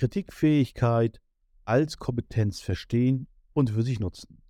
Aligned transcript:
Kritikfähigkeit 0.00 1.20
als 1.66 1.98
Kompetenz 1.98 2.62
verstehen 2.62 3.26
und 3.52 3.68
für 3.68 3.82
sich 3.82 4.00
nutzen. 4.00 4.40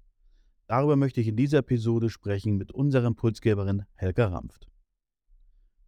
Darüber 0.69 0.95
möchte 0.95 1.21
ich 1.21 1.27
in 1.27 1.35
dieser 1.35 1.59
Episode 1.59 2.09
sprechen 2.09 2.57
mit 2.57 2.71
unserer 2.71 3.09
Impulsgeberin 3.09 3.83
Helga 3.97 4.29
Rampft. 4.29 4.69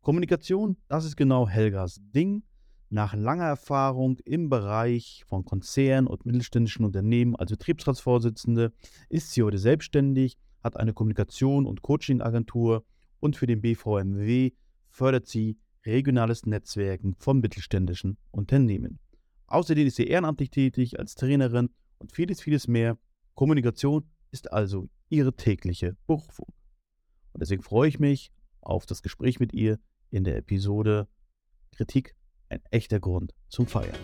Kommunikation, 0.01 0.79
das 0.89 1.05
ist 1.05 1.15
genau 1.15 1.47
Helgas 1.47 2.01
Ding. 2.01 2.43
Nach 2.91 3.15
langer 3.15 3.45
Erfahrung 3.45 4.19
im 4.25 4.49
Bereich 4.49 5.23
von 5.29 5.45
Konzernen 5.45 6.09
und 6.09 6.27
mittelständischen 6.27 6.85
Unternehmen 6.85 7.37
als 7.37 7.53
Betriebsratsvorsitzende 7.53 8.73
ist 9.11 9.31
sie 9.31 9.45
heute 9.45 9.59
selbstständig, 9.59 10.39
hat 10.61 10.77
eine 10.77 10.93
Kommunikation- 10.93 11.67
und 11.67 11.83
Coachingagentur 11.83 12.85
und 13.21 13.37
für 13.37 13.47
den 13.47 13.61
BVMW 13.61 14.51
fördert 14.89 15.29
sie 15.29 15.57
regionales 15.87 16.47
Netzwerken 16.47 17.15
von 17.15 17.39
mittelständischen 17.39 18.19
Unternehmen. 18.33 18.99
Außerdem 19.53 19.87
ist 19.87 19.97
sie 19.97 20.07
ehrenamtlich 20.07 20.49
tätig 20.49 20.99
als 20.99 21.15
Trainerin 21.15 21.69
und 21.99 22.11
vieles, 22.11 22.41
vieles 22.41 22.69
mehr. 22.69 22.97
Kommunikation 23.35 24.09
ist 24.31 24.51
also 24.51 24.89
ihre 25.11 25.37
tägliche 25.37 25.95
Berufung. 26.07 26.47
Und 27.35 27.43
deswegen 27.43 27.63
freue 27.63 27.91
ich 27.91 28.01
mich 28.01 28.33
auf 28.63 28.87
das 28.87 29.03
Gespräch 29.03 29.41
mit 29.41 29.53
ihr 29.53 29.79
in 30.09 30.25
der 30.25 30.39
Episode 30.39 31.07
Kritik 31.77 32.15
ein 32.49 32.63
echter 32.71 32.99
Grund 32.99 33.35
zum 33.51 33.67
Feiern. 33.67 33.95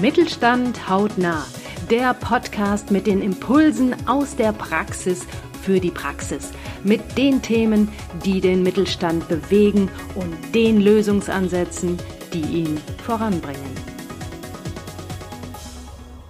Mittelstand 0.00 0.88
hautnah, 0.88 1.46
der 1.90 2.14
Podcast 2.14 2.90
mit 2.90 3.06
den 3.06 3.20
Impulsen 3.20 3.94
aus 4.08 4.34
der 4.34 4.54
Praxis 4.54 5.26
für 5.60 5.78
die 5.78 5.90
Praxis, 5.90 6.52
mit 6.84 7.18
den 7.18 7.42
Themen, 7.42 7.90
die 8.24 8.40
den 8.40 8.62
Mittelstand 8.62 9.28
bewegen 9.28 9.90
und 10.14 10.54
den 10.54 10.80
Lösungsansätzen, 10.80 11.98
die 12.32 12.42
ihn 12.42 12.76
voranbringen. 13.04 13.74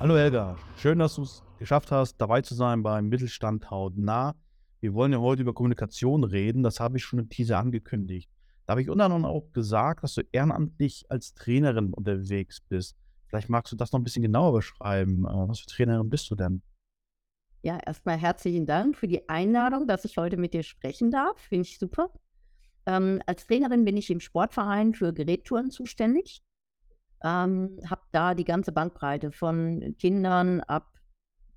Hallo 0.00 0.16
Helga, 0.16 0.56
schön, 0.76 0.98
dass 0.98 1.16
du 1.16 1.22
es 1.22 1.42
geschafft 1.58 1.90
hast, 1.90 2.16
dabei 2.18 2.40
zu 2.42 2.54
sein 2.54 2.82
beim 2.82 3.08
Mittelstand 3.08 3.70
hautnah. 3.70 4.36
Wir 4.80 4.94
wollen 4.94 5.12
ja 5.12 5.18
heute 5.18 5.42
über 5.42 5.54
Kommunikation 5.54 6.22
reden, 6.22 6.62
das 6.62 6.78
habe 6.78 6.98
ich 6.98 7.04
schon 7.04 7.18
im 7.18 7.28
Teaser 7.28 7.58
angekündigt. 7.58 8.30
Da 8.66 8.72
habe 8.72 8.82
ich 8.82 8.90
unter 8.90 9.06
anderem 9.06 9.24
auch 9.24 9.50
gesagt, 9.52 10.04
dass 10.04 10.14
du 10.14 10.22
ehrenamtlich 10.30 11.06
als 11.08 11.34
Trainerin 11.34 11.92
unterwegs 11.94 12.60
bist. 12.60 12.96
Vielleicht 13.26 13.48
magst 13.48 13.72
du 13.72 13.76
das 13.76 13.92
noch 13.92 13.98
ein 13.98 14.04
bisschen 14.04 14.22
genauer 14.22 14.52
beschreiben. 14.52 15.24
Äh, 15.24 15.48
was 15.48 15.60
für 15.60 15.66
Trainerin 15.66 16.08
bist 16.08 16.30
du 16.30 16.34
denn? 16.34 16.62
Ja, 17.62 17.78
erstmal 17.84 18.18
herzlichen 18.18 18.66
Dank 18.66 18.96
für 18.96 19.08
die 19.08 19.28
Einladung, 19.28 19.88
dass 19.88 20.04
ich 20.04 20.16
heute 20.16 20.36
mit 20.36 20.54
dir 20.54 20.62
sprechen 20.62 21.10
darf. 21.10 21.38
Finde 21.40 21.62
ich 21.62 21.78
super. 21.78 22.10
Ähm, 22.88 23.20
als 23.26 23.46
Trainerin 23.46 23.84
bin 23.84 23.98
ich 23.98 24.08
im 24.08 24.18
Sportverein 24.18 24.94
für 24.94 25.12
Gerättouren 25.12 25.70
zuständig. 25.70 26.42
Ähm, 27.22 27.78
habe 27.84 28.00
da 28.12 28.34
die 28.34 28.44
ganze 28.44 28.72
Bandbreite 28.72 29.30
von 29.30 29.94
Kindern 29.98 30.60
ab 30.60 30.98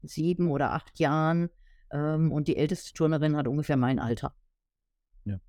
sieben 0.01 0.51
oder 0.51 0.73
acht 0.73 0.99
Jahren 0.99 1.49
ähm, 1.91 2.33
und 2.33 2.49
die 2.49 2.57
älteste 2.57 2.91
Turnerin 2.93 3.37
hat 3.37 3.47
ungefähr 3.47 3.77
mein 3.77 3.99
Alter. 3.99 4.35
Ja. 5.23 5.39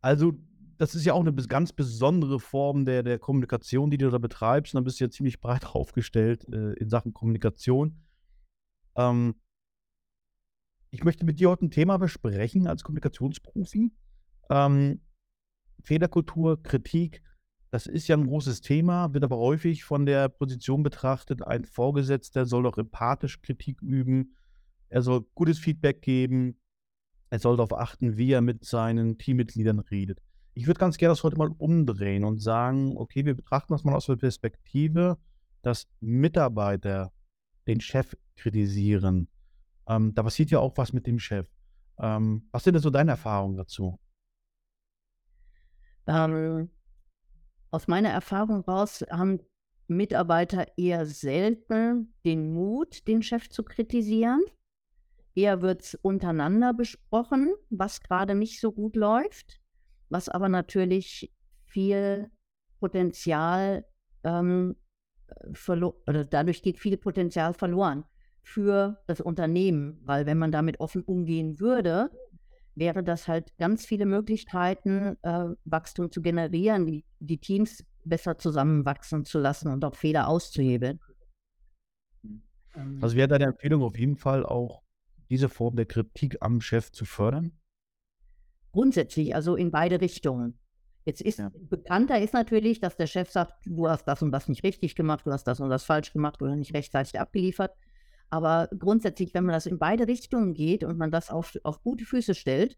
Also, 0.00 0.34
das 0.78 0.94
ist 0.94 1.04
ja 1.04 1.14
auch 1.14 1.26
eine 1.26 1.34
ganz 1.34 1.72
besondere 1.72 2.38
Form 2.38 2.84
der, 2.84 3.02
der 3.02 3.18
Kommunikation, 3.18 3.90
die 3.90 3.98
du 3.98 4.08
da 4.08 4.18
betreibst. 4.18 4.72
Und 4.72 4.78
dann 4.78 4.84
bist 4.84 5.00
du 5.00 5.04
ja 5.04 5.10
ziemlich 5.10 5.40
breit 5.40 5.66
aufgestellt 5.74 6.46
äh, 6.52 6.74
in 6.74 6.88
Sachen 6.88 7.12
Kommunikation. 7.12 8.04
Ähm, 8.94 9.34
ich 10.90 11.02
möchte 11.02 11.24
mit 11.24 11.40
dir 11.40 11.50
heute 11.50 11.64
ein 11.64 11.72
Thema 11.72 11.96
besprechen 11.96 12.68
als 12.68 12.84
Kommunikationsprofi. 12.84 13.90
Ähm, 14.50 15.00
Fehlerkultur, 15.82 16.62
Kritik, 16.62 17.22
das 17.70 17.86
ist 17.86 18.08
ja 18.08 18.16
ein 18.16 18.26
großes 18.26 18.60
Thema, 18.60 19.12
wird 19.12 19.24
aber 19.24 19.36
häufig 19.36 19.84
von 19.84 20.06
der 20.06 20.28
Position 20.28 20.82
betrachtet, 20.82 21.46
ein 21.46 21.64
Vorgesetzter 21.64 22.46
soll 22.46 22.62
doch 22.62 22.78
empathisch 22.78 23.42
Kritik 23.42 23.82
üben, 23.82 24.36
er 24.88 25.02
soll 25.02 25.26
gutes 25.34 25.58
Feedback 25.58 26.00
geben, 26.00 26.60
er 27.30 27.40
soll 27.40 27.56
darauf 27.56 27.72
achten, 27.72 28.16
wie 28.16 28.30
er 28.30 28.42
mit 28.42 28.64
seinen 28.64 29.18
Teammitgliedern 29.18 29.80
redet. 29.80 30.22
Ich 30.54 30.68
würde 30.68 30.78
ganz 30.78 30.98
gerne 30.98 31.10
das 31.12 31.24
heute 31.24 31.36
mal 31.36 31.50
umdrehen 31.58 32.24
und 32.24 32.40
sagen, 32.40 32.96
okay, 32.96 33.24
wir 33.24 33.34
betrachten 33.34 33.72
das 33.72 33.82
mal 33.82 33.96
aus 33.96 34.06
der 34.06 34.16
Perspektive, 34.16 35.18
dass 35.62 35.88
Mitarbeiter 35.98 37.12
den 37.66 37.80
Chef 37.80 38.16
kritisieren. 38.36 39.28
Ähm, 39.88 40.14
da 40.14 40.22
passiert 40.22 40.52
ja 40.52 40.60
auch 40.60 40.76
was 40.76 40.92
mit 40.92 41.08
dem 41.08 41.18
Chef. 41.18 41.48
Ähm, 41.98 42.48
was 42.52 42.62
sind 42.62 42.74
denn 42.74 42.82
so 42.82 42.90
deine 42.90 43.12
Erfahrungen 43.12 43.56
dazu? 43.56 43.98
Ähm, 46.06 46.70
aus 47.70 47.88
meiner 47.88 48.10
Erfahrung 48.10 48.60
raus 48.60 49.04
haben 49.10 49.40
Mitarbeiter 49.86 50.66
eher 50.76 51.06
selten 51.06 52.14
den 52.24 52.52
Mut, 52.52 53.06
den 53.06 53.22
Chef 53.22 53.48
zu 53.48 53.62
kritisieren. 53.62 54.42
Eher 55.34 55.62
wird 55.62 55.82
es 55.82 55.94
untereinander 55.96 56.72
besprochen, 56.72 57.54
was 57.70 58.00
gerade 58.00 58.34
nicht 58.34 58.60
so 58.60 58.70
gut 58.70 58.96
läuft, 58.96 59.60
was 60.08 60.28
aber 60.28 60.48
natürlich 60.48 61.32
viel 61.66 62.30
Potenzial 62.78 63.84
ähm, 64.22 64.76
verloren, 65.52 65.96
oder 66.06 66.24
dadurch 66.24 66.62
geht 66.62 66.78
viel 66.78 66.96
Potenzial 66.96 67.54
verloren 67.54 68.04
für 68.42 69.02
das 69.06 69.20
Unternehmen, 69.20 70.00
weil 70.04 70.26
wenn 70.26 70.38
man 70.38 70.52
damit 70.52 70.78
offen 70.78 71.02
umgehen 71.02 71.58
würde, 71.58 72.10
wäre 72.74 73.02
das 73.04 73.28
halt 73.28 73.56
ganz 73.58 73.86
viele 73.86 74.06
Möglichkeiten, 74.06 75.16
äh, 75.22 75.46
Wachstum 75.64 76.10
zu 76.10 76.22
generieren, 76.22 76.86
die, 76.86 77.04
die 77.20 77.38
Teams 77.38 77.84
besser 78.04 78.38
zusammenwachsen 78.38 79.24
zu 79.24 79.38
lassen 79.38 79.68
und 79.68 79.84
auch 79.84 79.94
Fehler 79.94 80.28
auszuhebeln. 80.28 81.00
Ähm. 82.74 82.98
Also 83.00 83.16
wäre 83.16 83.28
deine 83.28 83.46
Empfehlung 83.46 83.82
auf 83.82 83.98
jeden 83.98 84.16
Fall 84.16 84.44
auch, 84.44 84.82
diese 85.30 85.48
Form 85.48 85.76
der 85.76 85.86
Kritik 85.86 86.36
am 86.40 86.60
Chef 86.60 86.92
zu 86.92 87.04
fördern? 87.04 87.52
Grundsätzlich, 88.72 89.34
also 89.34 89.56
in 89.56 89.70
beide 89.70 90.00
Richtungen. 90.00 90.58
Jetzt 91.06 91.20
ist 91.20 91.38
ja. 91.38 91.50
bekannter 91.54 92.20
ist 92.20 92.34
natürlich, 92.34 92.80
dass 92.80 92.96
der 92.96 93.06
Chef 93.06 93.30
sagt, 93.30 93.54
du 93.66 93.88
hast 93.88 94.04
das 94.04 94.22
und 94.22 94.32
das 94.32 94.48
nicht 94.48 94.64
richtig 94.64 94.94
gemacht, 94.94 95.26
du 95.26 95.32
hast 95.32 95.44
das 95.44 95.60
und 95.60 95.68
das 95.70 95.84
falsch 95.84 96.12
gemacht 96.12 96.40
oder 96.42 96.56
nicht 96.56 96.74
rechtzeitig 96.74 97.18
abgeliefert. 97.20 97.72
Aber 98.30 98.68
grundsätzlich, 98.76 99.34
wenn 99.34 99.44
man 99.44 99.52
das 99.52 99.66
in 99.66 99.78
beide 99.78 100.08
Richtungen 100.08 100.54
geht 100.54 100.84
und 100.84 100.98
man 100.98 101.10
das 101.10 101.30
auf, 101.30 101.56
auf 101.62 101.82
gute 101.82 102.04
Füße 102.04 102.34
stellt, 102.34 102.76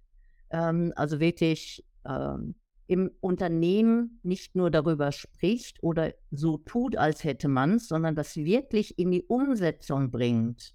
ähm, 0.50 0.92
also 0.96 1.20
wirklich 1.20 1.84
ähm, 2.04 2.56
im 2.86 3.10
Unternehmen 3.20 4.20
nicht 4.22 4.54
nur 4.54 4.70
darüber 4.70 5.12
spricht 5.12 5.82
oder 5.82 6.12
so 6.30 6.58
tut, 6.58 6.96
als 6.96 7.24
hätte 7.24 7.48
man 7.48 7.74
es, 7.74 7.88
sondern 7.88 8.14
das 8.14 8.36
wirklich 8.36 8.98
in 8.98 9.10
die 9.10 9.24
Umsetzung 9.24 10.10
bringt, 10.10 10.74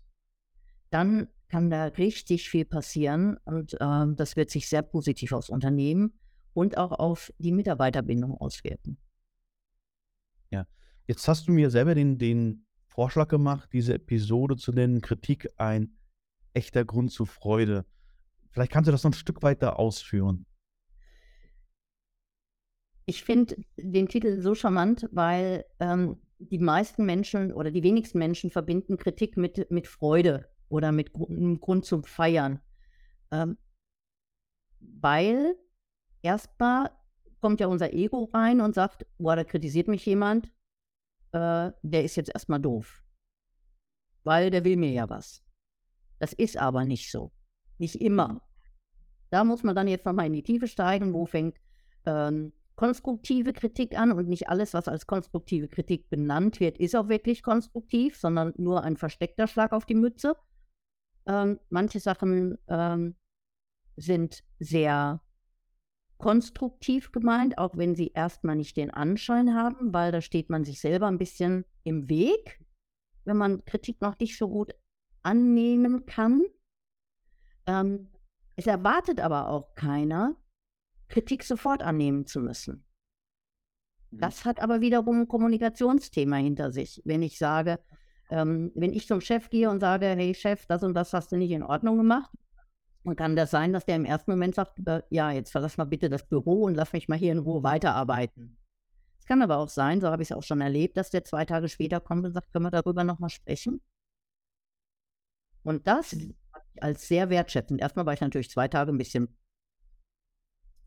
dann 0.89 1.27
kann 1.47 1.69
da 1.69 1.85
richtig 1.85 2.49
viel 2.49 2.65
passieren 2.65 3.37
und 3.45 3.77
ähm, 3.79 4.15
das 4.15 4.35
wird 4.35 4.49
sich 4.49 4.67
sehr 4.67 4.81
positiv 4.81 5.33
aufs 5.33 5.49
Unternehmen 5.49 6.17
und 6.53 6.77
auch 6.77 6.91
auf 6.91 7.31
die 7.37 7.51
Mitarbeiterbindung 7.51 8.37
auswirken. 8.37 8.97
Ja, 10.49 10.65
jetzt 11.07 11.27
hast 11.27 11.47
du 11.47 11.51
mir 11.51 11.69
selber 11.69 11.95
den, 11.95 12.17
den 12.17 12.65
Vorschlag 12.91 13.29
gemacht, 13.29 13.69
diese 13.71 13.93
Episode 13.93 14.57
zu 14.57 14.73
nennen, 14.73 15.01
Kritik 15.01 15.47
ein 15.55 15.97
echter 16.53 16.83
Grund 16.83 17.11
zur 17.11 17.25
Freude. 17.25 17.85
Vielleicht 18.51 18.73
kannst 18.73 18.89
du 18.89 18.91
das 18.91 19.03
noch 19.05 19.11
ein 19.11 19.15
Stück 19.15 19.41
weiter 19.43 19.79
ausführen. 19.79 20.45
Ich 23.05 23.23
finde 23.23 23.55
den 23.77 24.09
Titel 24.09 24.41
so 24.41 24.55
charmant, 24.55 25.07
weil 25.13 25.63
ähm, 25.79 26.17
die 26.37 26.59
meisten 26.59 27.05
Menschen 27.05 27.53
oder 27.53 27.71
die 27.71 27.81
wenigsten 27.81 28.19
Menschen 28.19 28.51
verbinden 28.51 28.97
Kritik 28.97 29.37
mit, 29.37 29.71
mit 29.71 29.87
Freude 29.87 30.49
oder 30.67 30.91
mit 30.91 31.15
einem 31.15 31.61
Grund 31.61 31.85
zum 31.85 32.03
Feiern. 32.03 32.59
Ähm, 33.31 33.57
weil 34.79 35.55
erstmal 36.21 36.91
kommt 37.39 37.61
ja 37.61 37.67
unser 37.67 37.93
Ego 37.93 38.25
rein 38.33 38.59
und 38.59 38.75
sagt, 38.75 39.05
boah, 39.17 39.37
da 39.37 39.45
kritisiert 39.45 39.87
mich 39.87 40.05
jemand, 40.05 40.51
äh, 41.31 41.71
der 41.81 42.03
ist 42.03 42.15
jetzt 42.15 42.31
erstmal 42.33 42.59
doof. 42.59 43.03
Weil 44.23 44.51
der 44.51 44.63
will 44.63 44.77
mir 44.77 44.91
ja 44.91 45.09
was. 45.09 45.43
Das 46.19 46.33
ist 46.33 46.57
aber 46.57 46.85
nicht 46.85 47.11
so. 47.11 47.31
Nicht 47.77 47.95
immer. 47.95 48.41
Da 49.31 49.43
muss 49.43 49.63
man 49.63 49.75
dann 49.75 49.87
jetzt 49.87 50.05
nochmal 50.05 50.27
in 50.27 50.33
die 50.33 50.43
Tiefe 50.43 50.67
steigen, 50.67 51.13
wo 51.13 51.25
fängt 51.25 51.57
ähm, 52.05 52.53
konstruktive 52.75 53.53
Kritik 53.53 53.97
an 53.97 54.11
und 54.11 54.27
nicht 54.27 54.49
alles, 54.49 54.73
was 54.73 54.87
als 54.87 55.07
konstruktive 55.07 55.67
Kritik 55.67 56.09
benannt 56.09 56.59
wird, 56.59 56.77
ist 56.77 56.95
auch 56.95 57.09
wirklich 57.09 57.43
konstruktiv, 57.43 58.17
sondern 58.17 58.53
nur 58.57 58.83
ein 58.83 58.97
versteckter 58.97 59.47
Schlag 59.47 59.71
auf 59.71 59.85
die 59.85 59.95
Mütze. 59.95 60.35
Ähm, 61.27 61.59
manche 61.69 61.99
Sachen 61.99 62.57
ähm, 62.67 63.15
sind 63.97 64.43
sehr 64.59 65.21
konstruktiv 66.21 67.11
gemeint, 67.11 67.57
auch 67.57 67.75
wenn 67.75 67.95
sie 67.95 68.11
erstmal 68.13 68.55
nicht 68.55 68.77
den 68.77 68.91
Anschein 68.91 69.55
haben, 69.55 69.93
weil 69.93 70.11
da 70.11 70.21
steht 70.21 70.49
man 70.49 70.63
sich 70.63 70.79
selber 70.79 71.07
ein 71.07 71.17
bisschen 71.17 71.65
im 71.83 72.07
Weg, 72.09 72.63
wenn 73.25 73.37
man 73.37 73.65
Kritik 73.65 74.01
noch 74.01 74.17
nicht 74.19 74.37
so 74.37 74.47
gut 74.47 74.73
annehmen 75.23 76.05
kann. 76.05 76.43
Ähm, 77.65 78.07
es 78.55 78.67
erwartet 78.67 79.19
aber 79.19 79.49
auch 79.49 79.75
keiner, 79.75 80.35
Kritik 81.09 81.43
sofort 81.43 81.81
annehmen 81.81 82.25
zu 82.25 82.39
müssen. 82.39 82.85
Mhm. 84.11 84.19
Das 84.19 84.45
hat 84.45 84.61
aber 84.61 84.81
wiederum 84.81 85.21
ein 85.21 85.27
Kommunikationsthema 85.27 86.37
hinter 86.37 86.71
sich. 86.71 87.01
Wenn 87.03 87.23
ich 87.23 87.37
sage, 87.37 87.79
ähm, 88.29 88.71
wenn 88.75 88.93
ich 88.93 89.07
zum 89.07 89.21
Chef 89.21 89.49
gehe 89.49 89.69
und 89.69 89.79
sage, 89.79 90.05
hey 90.05 90.33
Chef, 90.33 90.65
das 90.67 90.83
und 90.83 90.93
das 90.93 91.13
hast 91.13 91.31
du 91.31 91.37
nicht 91.37 91.51
in 91.51 91.63
Ordnung 91.63 91.97
gemacht, 91.97 92.31
dann 93.03 93.15
kann 93.15 93.35
das 93.35 93.51
sein, 93.51 93.73
dass 93.73 93.85
der 93.85 93.95
im 93.95 94.05
ersten 94.05 94.31
Moment 94.31 94.55
sagt, 94.55 94.85
äh, 94.87 95.01
ja, 95.09 95.31
jetzt 95.31 95.51
verlass 95.51 95.77
mal 95.77 95.85
bitte 95.85 96.09
das 96.09 96.27
Büro 96.27 96.63
und 96.63 96.75
lass 96.75 96.93
mich 96.93 97.07
mal 97.07 97.17
hier 97.17 97.31
in 97.31 97.39
Ruhe 97.39 97.63
weiterarbeiten. 97.63 98.57
Es 99.19 99.25
kann 99.25 99.41
aber 99.41 99.57
auch 99.57 99.69
sein, 99.69 100.01
so 100.01 100.07
habe 100.07 100.23
ich 100.23 100.31
es 100.31 100.37
auch 100.37 100.43
schon 100.43 100.61
erlebt, 100.61 100.97
dass 100.97 101.09
der 101.09 101.23
zwei 101.23 101.45
Tage 101.45 101.69
später 101.69 101.99
kommt 101.99 102.25
und 102.25 102.33
sagt, 102.33 102.51
können 102.51 102.65
wir 102.65 102.71
darüber 102.71 103.03
nochmal 103.03 103.29
sprechen? 103.29 103.81
Und 105.63 105.87
das 105.87 106.13
mhm. 106.13 106.35
als 106.79 107.07
sehr 107.07 107.29
wertschätzend. 107.29 107.81
Erstmal 107.81 108.05
war 108.05 108.13
ich 108.13 108.21
natürlich 108.21 108.49
zwei 108.49 108.67
Tage 108.67 108.91
ein 108.91 108.97
bisschen, 108.97 109.35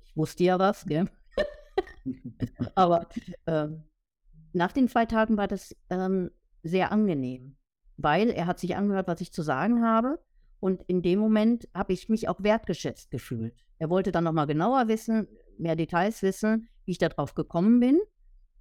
ich 0.04 0.16
wusste 0.16 0.44
ja 0.44 0.58
was, 0.58 0.84
gell? 0.84 1.08
aber 2.74 3.08
äh, 3.46 3.68
nach 4.52 4.72
den 4.72 4.88
zwei 4.88 5.06
Tagen 5.06 5.36
war 5.36 5.48
das 5.48 5.74
ähm, 5.90 6.30
sehr 6.62 6.92
angenehm, 6.92 7.56
weil 7.96 8.30
er 8.30 8.46
hat 8.46 8.58
sich 8.58 8.76
angehört, 8.76 9.08
was 9.08 9.20
ich 9.20 9.32
zu 9.32 9.42
sagen 9.42 9.84
habe. 9.84 10.22
Und 10.60 10.82
in 10.86 11.02
dem 11.02 11.18
Moment 11.18 11.68
habe 11.74 11.92
ich 11.92 12.08
mich 12.08 12.28
auch 12.28 12.42
wertgeschätzt 12.42 13.10
gefühlt. 13.10 13.64
Er 13.78 13.90
wollte 13.90 14.12
dann 14.12 14.24
nochmal 14.24 14.46
genauer 14.46 14.88
wissen, 14.88 15.28
mehr 15.58 15.76
Details 15.76 16.22
wissen, 16.22 16.68
wie 16.84 16.92
ich 16.92 16.98
darauf 16.98 17.34
gekommen 17.34 17.80
bin. 17.80 18.00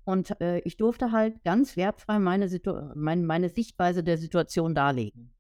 Und 0.05 0.39
äh, 0.41 0.59
ich 0.59 0.75
durfte 0.77 1.11
halt 1.11 1.43
ganz 1.43 1.77
wertfrei 1.77 2.19
meine, 2.19 2.49
mein, 2.95 3.25
meine 3.25 3.49
Sichtweise 3.49 4.03
der 4.03 4.17
Situation 4.17 4.75
darlegen. 4.75 5.33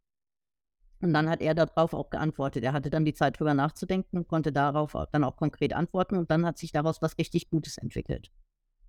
Und 1.01 1.13
dann 1.13 1.29
hat 1.29 1.41
er 1.41 1.53
darauf 1.53 1.93
auch 1.93 2.09
geantwortet. 2.09 2.63
Er 2.63 2.71
hatte 2.71 2.89
dann 2.89 3.03
die 3.03 3.13
Zeit, 3.13 3.37
drüber 3.37 3.53
nachzudenken 3.53 4.17
und 4.17 4.29
konnte 4.29 4.53
darauf 4.53 4.95
dann 5.11 5.25
auch 5.25 5.35
konkret 5.35 5.73
antworten. 5.73 6.15
Und 6.15 6.31
dann 6.31 6.45
hat 6.45 6.57
sich 6.57 6.71
daraus 6.71 7.01
was 7.01 7.17
richtig 7.17 7.49
Gutes 7.49 7.77
entwickelt. 7.77 8.31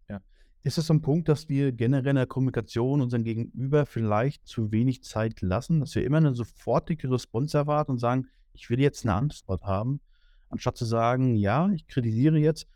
Ja. 0.08 0.20
Ist 0.64 0.78
es 0.78 0.86
so 0.86 0.94
ein 0.94 1.02
Punkt, 1.02 1.28
dass 1.28 1.50
wir 1.50 1.72
generell 1.72 2.10
in 2.10 2.16
der 2.16 2.26
Kommunikation 2.26 3.02
unseren 3.02 3.22
Gegenüber 3.22 3.84
vielleicht 3.84 4.46
zu 4.46 4.72
wenig 4.72 5.04
Zeit 5.04 5.42
lassen, 5.42 5.80
dass 5.80 5.94
wir 5.94 6.04
immer 6.04 6.16
eine 6.16 6.34
sofortige 6.34 7.10
Response 7.10 7.56
erwarten 7.56 7.92
und 7.92 7.98
sagen, 7.98 8.28
ich 8.54 8.70
will 8.70 8.80
jetzt 8.80 9.04
eine 9.04 9.14
Antwort 9.14 9.62
haben, 9.64 10.00
anstatt 10.48 10.78
zu 10.78 10.86
sagen, 10.86 11.34
ja, 11.36 11.68
ich 11.70 11.86
kritisiere 11.86 12.38
jetzt 12.38 12.66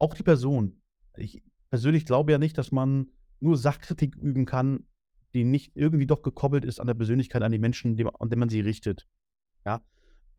auch 0.00 0.14
die 0.14 0.24
Person. 0.24 0.82
Ich 1.16 1.40
persönlich 1.70 2.04
glaube 2.04 2.32
ja 2.32 2.38
nicht, 2.38 2.58
dass 2.58 2.72
man 2.72 3.12
nur 3.38 3.56
Sachkritik 3.56 4.16
üben 4.16 4.44
kann, 4.44 4.86
die 5.34 5.44
nicht 5.44 5.76
irgendwie 5.76 6.06
doch 6.06 6.22
gekoppelt 6.22 6.64
ist 6.64 6.80
an 6.80 6.88
der 6.88 6.94
Persönlichkeit, 6.94 7.42
an 7.42 7.52
die 7.52 7.58
Menschen, 7.58 7.96
an 8.18 8.28
denen 8.28 8.40
man 8.40 8.48
sie 8.48 8.60
richtet. 8.60 9.06
Ja. 9.64 9.82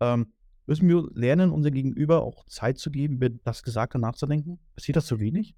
Ähm, 0.02 0.34
müssen 0.66 0.90
wir 0.90 1.10
lernen, 1.14 1.52
unser 1.52 1.72
Gegenüber 1.72 2.24
auch 2.24 2.44
Zeit 2.48 2.80
zu 2.80 2.92
geben, 2.92 3.16
über 3.16 3.30
das 3.30 3.64
Gesagte 3.64 3.98
nachzudenken? 3.98 4.60
Passiert 4.76 4.98
das 4.98 5.06
zu 5.06 5.22
wenig? 5.22 5.56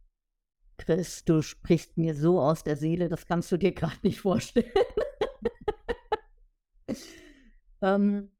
Chris, 0.80 1.26
du 1.26 1.42
sprichst 1.42 1.98
mir 1.98 2.16
so 2.16 2.40
aus 2.40 2.64
der 2.64 2.78
Seele, 2.78 3.10
das 3.10 3.26
kannst 3.26 3.52
du 3.52 3.58
dir 3.58 3.74
gerade 3.74 3.98
nicht 4.02 4.22
vorstellen. 4.22 4.72
ähm, 7.81 8.31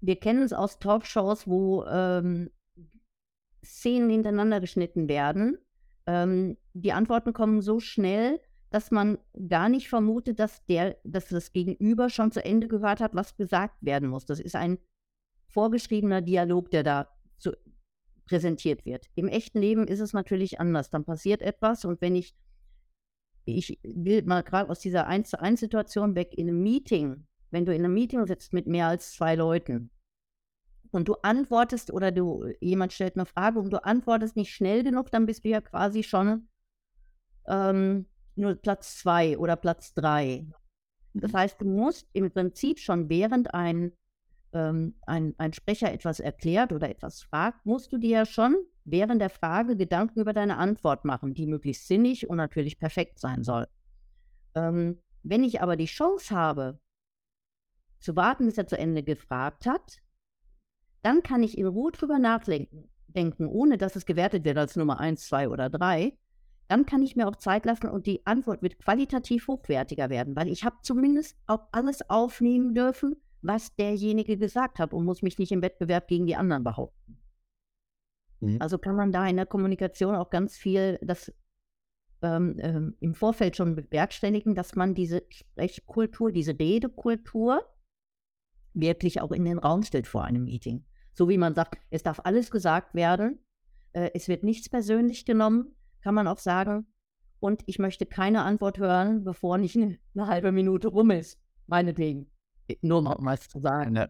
wir 0.00 0.16
kennen 0.16 0.42
es 0.42 0.52
aus 0.52 0.78
Talkshows, 0.78 1.46
wo 1.46 1.84
ähm, 1.84 2.50
Szenen 3.64 4.10
hintereinander 4.10 4.60
geschnitten 4.60 5.08
werden. 5.08 5.58
Ähm, 6.06 6.56
die 6.72 6.92
Antworten 6.92 7.32
kommen 7.32 7.62
so 7.62 7.78
schnell, 7.78 8.40
dass 8.70 8.90
man 8.90 9.18
gar 9.48 9.68
nicht 9.68 9.88
vermutet, 9.88 10.38
dass, 10.38 10.64
der, 10.66 10.96
dass 11.04 11.28
das 11.28 11.52
Gegenüber 11.52 12.08
schon 12.08 12.32
zu 12.32 12.44
Ende 12.44 12.68
gehört 12.68 13.00
hat, 13.00 13.14
was 13.14 13.36
gesagt 13.36 13.76
werden 13.80 14.08
muss. 14.08 14.26
Das 14.26 14.40
ist 14.40 14.56
ein 14.56 14.78
vorgeschriebener 15.48 16.22
Dialog, 16.22 16.70
der 16.70 16.82
da 16.82 17.08
präsentiert 18.26 18.84
wird. 18.84 19.06
Im 19.14 19.28
echten 19.28 19.60
Leben 19.60 19.86
ist 19.86 20.00
es 20.00 20.12
natürlich 20.12 20.60
anders. 20.60 20.90
Dann 20.90 21.04
passiert 21.04 21.42
etwas 21.42 21.84
und 21.84 22.00
wenn 22.00 22.14
ich, 22.14 22.34
ich 23.44 23.78
will 23.82 24.22
mal 24.24 24.42
gerade 24.42 24.70
aus 24.70 24.80
dieser 24.80 25.06
1 25.06 25.30
zu 25.30 25.40
1 25.40 25.60
Situation 25.60 26.14
weg 26.14 26.36
in 26.36 26.48
einem 26.48 26.62
Meeting, 26.62 27.26
wenn 27.50 27.64
du 27.64 27.74
in 27.74 27.84
einem 27.84 27.94
Meeting 27.94 28.26
sitzt 28.26 28.52
mit 28.52 28.66
mehr 28.66 28.86
als 28.86 29.12
zwei 29.12 29.34
Leuten 29.34 29.90
und 30.90 31.08
du 31.08 31.14
antwortest 31.22 31.92
oder 31.92 32.12
du, 32.12 32.46
jemand 32.60 32.92
stellt 32.92 33.16
eine 33.16 33.26
Frage 33.26 33.58
und 33.58 33.70
du 33.70 33.84
antwortest 33.84 34.36
nicht 34.36 34.52
schnell 34.52 34.82
genug, 34.82 35.10
dann 35.10 35.26
bist 35.26 35.44
du 35.44 35.48
ja 35.48 35.60
quasi 35.60 36.02
schon 36.02 36.48
ähm, 37.48 38.06
nur 38.36 38.54
Platz 38.54 38.98
zwei 38.98 39.38
oder 39.38 39.56
Platz 39.56 39.94
drei. 39.94 40.46
Das 41.14 41.32
mhm. 41.32 41.36
heißt, 41.36 41.60
du 41.60 41.64
musst 41.66 42.08
im 42.12 42.30
Prinzip 42.30 42.78
schon 42.78 43.08
während 43.08 43.54
ein, 43.54 43.92
ähm, 44.52 44.94
ein, 45.06 45.34
ein 45.38 45.52
Sprecher 45.52 45.92
etwas 45.92 46.20
erklärt 46.20 46.72
oder 46.72 46.88
etwas 46.88 47.22
fragt, 47.22 47.64
musst 47.64 47.92
du 47.92 47.98
dir 47.98 48.10
ja 48.10 48.26
schon 48.26 48.56
während 48.84 49.20
der 49.20 49.30
Frage 49.30 49.76
Gedanken 49.76 50.20
über 50.20 50.32
deine 50.32 50.56
Antwort 50.56 51.04
machen, 51.04 51.34
die 51.34 51.46
möglichst 51.46 51.86
sinnig 51.86 52.28
und 52.28 52.36
natürlich 52.36 52.78
perfekt 52.78 53.18
sein 53.18 53.44
soll. 53.44 53.66
Ähm, 54.54 54.98
wenn 55.22 55.44
ich 55.44 55.60
aber 55.60 55.76
die 55.76 55.86
Chance 55.86 56.34
habe, 56.34 56.80
zu 58.00 58.16
warten, 58.16 58.46
bis 58.46 58.58
er 58.58 58.66
zu 58.66 58.78
Ende 58.78 59.02
gefragt 59.02 59.66
hat, 59.66 59.98
dann 61.02 61.22
kann 61.22 61.42
ich 61.42 61.58
in 61.58 61.66
Ruhe 61.66 61.92
drüber 61.92 62.18
nachdenken, 62.18 63.46
ohne 63.46 63.78
dass 63.78 63.96
es 63.96 64.06
gewertet 64.06 64.44
wird 64.44 64.58
als 64.58 64.76
Nummer 64.76 64.98
eins, 65.00 65.26
zwei 65.26 65.48
oder 65.48 65.68
drei, 65.68 66.16
dann 66.68 66.86
kann 66.86 67.02
ich 67.02 67.16
mir 67.16 67.26
auch 67.26 67.36
Zeit 67.36 67.66
lassen 67.66 67.88
und 67.88 68.06
die 68.06 68.24
Antwort 68.26 68.62
wird 68.62 68.78
qualitativ 68.78 69.48
hochwertiger 69.48 70.08
werden, 70.08 70.36
weil 70.36 70.48
ich 70.48 70.64
habe 70.64 70.76
zumindest 70.82 71.36
auch 71.46 71.66
alles 71.72 72.08
aufnehmen 72.08 72.74
dürfen, 72.74 73.16
was 73.42 73.74
derjenige 73.76 74.36
gesagt 74.36 74.78
hat 74.78 74.92
und 74.92 75.04
muss 75.04 75.22
mich 75.22 75.38
nicht 75.38 75.52
im 75.52 75.62
Wettbewerb 75.62 76.08
gegen 76.08 76.26
die 76.26 76.36
anderen 76.36 76.64
behaupten. 76.64 77.18
Mhm. 78.40 78.56
Also 78.60 78.78
kann 78.78 78.96
man 78.96 79.12
da 79.12 79.26
in 79.26 79.36
der 79.36 79.46
Kommunikation 79.46 80.14
auch 80.14 80.30
ganz 80.30 80.56
viel 80.56 80.98
das 81.02 81.32
ähm, 82.22 82.56
ähm, 82.58 82.96
im 83.00 83.14
Vorfeld 83.14 83.56
schon 83.56 83.74
bewerkstelligen, 83.74 84.54
dass 84.54 84.74
man 84.74 84.94
diese 84.94 85.22
Sprechkultur, 85.30 86.32
diese 86.32 86.58
Redekultur 86.58 87.64
wirklich 88.74 89.20
auch 89.20 89.32
in 89.32 89.44
den 89.44 89.58
Raum 89.58 89.82
stellt 89.82 90.06
vor 90.06 90.24
einem 90.24 90.44
Meeting. 90.44 90.84
So 91.12 91.28
wie 91.28 91.38
man 91.38 91.54
sagt, 91.54 91.78
es 91.90 92.02
darf 92.02 92.20
alles 92.24 92.50
gesagt 92.50 92.94
werden, 92.94 93.38
äh, 93.92 94.10
es 94.14 94.28
wird 94.28 94.44
nichts 94.44 94.68
persönlich 94.68 95.24
genommen, 95.24 95.74
kann 96.02 96.14
man 96.14 96.28
auch 96.28 96.38
sagen, 96.38 96.86
und 97.40 97.62
ich 97.66 97.78
möchte 97.78 98.04
keine 98.04 98.42
Antwort 98.42 98.78
hören, 98.78 99.24
bevor 99.24 99.56
nicht 99.56 99.74
eine, 99.74 99.98
eine 100.14 100.26
halbe 100.26 100.52
Minute 100.52 100.88
rum 100.88 101.10
ist. 101.10 101.40
Meinetwegen. 101.66 102.29
Nur 102.82 103.02
mal 103.02 103.16
was 103.18 103.48
zu 103.48 103.60
sagen. 103.60 103.96
In, 103.96 104.08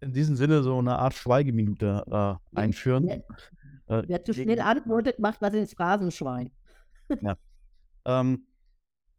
in 0.00 0.12
diesem 0.12 0.36
Sinne 0.36 0.62
so 0.62 0.78
eine 0.78 0.98
Art 0.98 1.14
Schweigeminute 1.14 2.04
äh, 2.10 2.58
einführen. 2.58 3.06
Wer, 3.86 3.98
äh, 3.98 4.08
wer 4.08 4.24
zu 4.24 4.34
schnell 4.34 4.60
antwortet, 4.60 5.18
macht 5.18 5.40
was 5.40 5.54
ins 5.54 5.74
Phrasenschwein. 5.74 6.50
ja. 7.20 7.36
Ähm, 8.04 8.48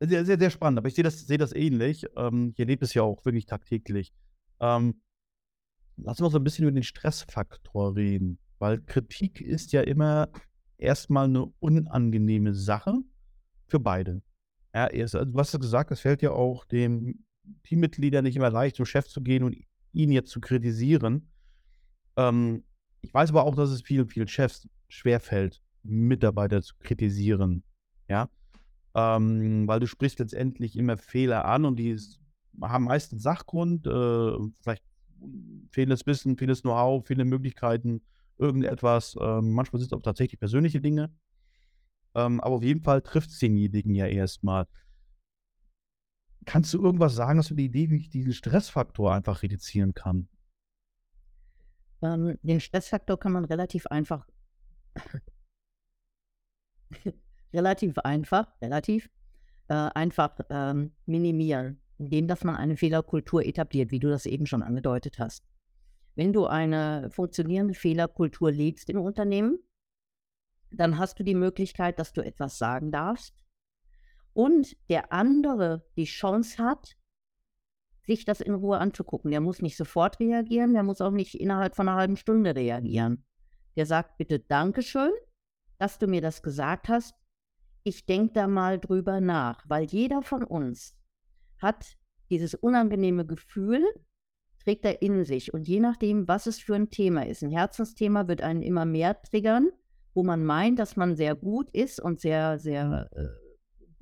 sehr, 0.02 0.26
sehr, 0.26 0.38
sehr 0.38 0.50
spannend, 0.50 0.78
aber 0.78 0.90
ich 0.90 0.96
sehe 0.96 1.06
das, 1.06 1.26
seh 1.26 1.38
das 1.38 1.54
ähnlich. 1.54 2.06
Ähm, 2.18 2.50
ich 2.54 2.60
erlebe 2.60 2.84
es 2.84 2.94
ja 2.94 3.04
auch 3.04 3.24
wirklich 3.24 3.46
tagtäglich. 3.46 4.12
Ähm, 4.60 5.02
lass 5.96 6.20
uns 6.20 6.22
mal 6.22 6.32
so 6.32 6.38
ein 6.40 6.44
bisschen 6.44 6.64
über 6.64 6.74
den 6.74 6.84
Stressfaktor 6.84 7.96
reden, 7.96 8.40
weil 8.60 8.82
Kritik 8.82 9.40
ist 9.40 9.72
ja 9.72 9.82
immer 9.82 10.28
erstmal 10.78 11.26
eine 11.26 11.46
unangenehme 11.60 12.54
Sache 12.54 12.96
für 13.68 13.80
beide. 13.80 14.22
Ja, 14.74 14.86
also, 14.88 15.24
du 15.24 15.38
hast 15.38 15.54
ja 15.54 15.60
gesagt, 15.60 15.92
es 15.92 16.02
fällt 16.02 16.22
ja 16.22 16.32
auch 16.32 16.66
dem 16.66 17.24
Teammitglieder 17.64 18.22
nicht 18.22 18.36
immer 18.36 18.50
leicht, 18.50 18.76
zum 18.76 18.86
Chef 18.86 19.08
zu 19.08 19.22
gehen 19.22 19.44
und 19.44 19.56
ihn 19.92 20.12
jetzt 20.12 20.32
zu 20.32 20.40
kritisieren. 20.40 21.30
Ähm, 22.16 22.64
ich 23.02 23.14
weiß 23.14 23.30
aber 23.32 23.44
auch, 23.44 23.56
dass 23.56 23.70
es 23.70 23.82
vielen, 23.82 24.08
vielen 24.08 24.28
Chefs 24.28 24.68
schwerfällt, 24.88 25.62
Mitarbeiter 25.84 26.62
zu 26.62 26.76
kritisieren. 26.80 27.64
Ja. 28.08 28.30
Ähm, 28.96 29.68
weil 29.68 29.80
du 29.80 29.88
sprichst 29.88 30.20
letztendlich 30.20 30.78
immer 30.78 30.98
Fehler 30.98 31.46
an 31.46 31.66
und 31.66 31.78
die 31.78 31.98
haben 32.62 32.86
meistens 32.86 33.24
Sachgrund, 33.24 33.88
äh, 33.88 34.38
vielleicht 34.62 34.84
fehlendes 35.72 36.06
Wissen, 36.06 36.38
fehlendes 36.38 36.62
Know-how, 36.62 37.06
fehlende 37.06 37.26
Möglichkeiten 37.26 38.02
irgendetwas. 38.38 39.16
Ähm, 39.20 39.52
manchmal 39.52 39.80
sind 39.80 39.92
es 39.92 39.94
auch 39.94 40.04
tatsächlich 40.04 40.40
persönliche 40.40 40.82
Dinge. 40.82 41.12
Ähm, 42.16 42.40
aber 42.42 42.56
auf 42.56 42.64
jeden 42.64 42.82
Fall 42.82 43.02
trifft 43.02 43.32
es 43.32 43.40
denjenigen 43.40 43.96
ja 43.96 44.06
erstmal. 44.06 44.68
Kannst 46.46 46.74
du 46.74 46.84
irgendwas 46.84 47.16
sagen, 47.16 47.38
dass 47.38 47.48
du 47.48 47.56
die 47.56 47.66
Idee, 47.66 47.90
wie 47.90 47.98
ich 47.98 48.10
diesen 48.10 48.34
Stressfaktor 48.34 49.14
einfach 49.14 49.44
reduzieren 49.44 49.94
kann? 49.94 50.28
Ähm, 52.02 52.38
den 52.42 52.60
Stressfaktor 52.60 53.20
kann 53.20 53.32
man 53.32 53.46
relativ 53.46 53.88
einfach, 53.88 54.28
relativ 57.54 57.98
einfach, 58.00 58.48
relativ 58.62 59.10
äh, 59.70 59.74
einfach 59.74 60.38
ähm, 60.50 60.92
minimieren, 61.06 61.82
indem 61.98 62.28
dass 62.28 62.44
man 62.44 62.56
eine 62.56 62.78
Fehlerkultur 62.78 63.46
etabliert, 63.46 63.92
wie 63.92 64.00
du 64.00 64.10
das 64.10 64.26
eben 64.26 64.46
schon 64.46 64.64
angedeutet 64.64 65.20
hast. 65.20 65.46
Wenn 66.16 66.34
du 66.34 66.46
eine 66.46 67.10
funktionierende 67.10 67.74
Fehlerkultur 67.74 68.52
lebst 68.52 68.90
im 68.90 69.00
Unternehmen, 69.00 69.60
dann 70.72 70.98
hast 70.98 71.20
du 71.20 71.24
die 71.24 71.36
Möglichkeit, 71.36 72.00
dass 72.00 72.14
du 72.14 72.22
etwas 72.22 72.58
sagen 72.58 72.92
darfst 72.92 73.43
und 74.34 74.76
der 74.90 75.12
andere 75.12 75.86
die 75.96 76.06
Chance 76.06 76.58
hat, 76.64 76.96
sich 78.06 78.26
das 78.26 78.42
in 78.42 78.54
Ruhe 78.54 78.80
anzugucken. 78.80 79.32
Der 79.32 79.42
muss 79.42 79.62
nicht 79.62 79.78
sofort 79.78 80.20
reagieren, 80.20 80.74
der 80.74 80.84
muss 80.84 81.02
auch 81.02 81.12
nicht 81.12 81.36
innerhalb 81.36 81.76
von 81.76 81.88
einer 81.88 81.98
halben 81.98 82.18
Stunde 82.18 82.56
reagieren. 82.56 83.24
Der 83.76 83.86
sagt 83.86 84.18
bitte 84.18 84.40
Dankeschön, 84.40 85.12
dass 85.78 86.00
du 86.00 86.08
mir 86.08 86.22
das 86.22 86.44
gesagt 86.44 86.90
hast. 86.90 87.16
Ich 87.84 88.06
denke 88.06 88.34
da 88.34 88.48
mal 88.48 88.80
drüber 88.80 89.22
nach, 89.22 89.64
weil 89.68 89.86
jeder 89.86 90.22
von 90.22 90.44
uns 90.44 90.96
hat 91.62 91.98
dieses 92.30 92.56
unangenehme 92.56 93.26
Gefühl, 93.26 93.86
trägt 94.64 94.86
er 94.86 95.02
in 95.02 95.24
sich. 95.26 95.54
Und 95.54 95.68
je 95.68 95.80
nachdem, 95.80 96.28
was 96.28 96.48
es 96.48 96.60
für 96.60 96.76
ein 96.76 96.90
Thema 96.90 97.26
ist, 97.26 97.44
ein 97.44 97.52
Herzensthema 97.52 98.28
wird 98.28 98.42
einen 98.42 98.62
immer 98.62 98.86
mehr 98.86 99.22
triggern, 99.22 99.70
wo 100.14 100.24
man 100.24 100.46
meint, 100.46 100.80
dass 100.80 100.96
man 100.96 101.16
sehr 101.16 101.36
gut 101.36 101.70
ist 101.72 102.00
und 102.00 102.20
sehr, 102.20 102.60
sehr 102.60 103.10
äh, 103.14 103.43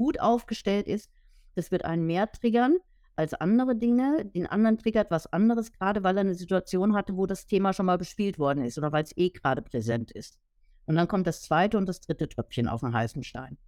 gut 0.01 0.19
aufgestellt 0.19 0.87
ist. 0.87 1.11
Das 1.53 1.69
wird 1.69 1.85
einen 1.85 2.07
mehr 2.07 2.31
triggern 2.31 2.77
als 3.15 3.35
andere 3.35 3.75
Dinge. 3.75 4.25
Den 4.25 4.47
anderen 4.47 4.79
triggert 4.79 5.11
was 5.11 5.31
anderes, 5.31 5.71
gerade 5.71 6.03
weil 6.03 6.17
er 6.17 6.21
eine 6.21 6.33
Situation 6.33 6.95
hatte, 6.95 7.15
wo 7.15 7.27
das 7.27 7.45
Thema 7.45 7.71
schon 7.71 7.85
mal 7.85 7.99
bespielt 7.99 8.39
worden 8.39 8.65
ist 8.65 8.79
oder 8.79 8.91
weil 8.91 9.03
es 9.03 9.15
eh 9.15 9.29
gerade 9.29 9.61
präsent 9.61 10.09
ist. 10.11 10.39
Und 10.87 10.95
dann 10.95 11.07
kommt 11.07 11.27
das 11.27 11.43
zweite 11.43 11.77
und 11.77 11.87
das 11.87 12.01
dritte 12.01 12.27
Tröpfchen 12.27 12.67
auf 12.67 12.81
den 12.81 12.95
heißen 12.95 13.23
Stein. 13.23 13.59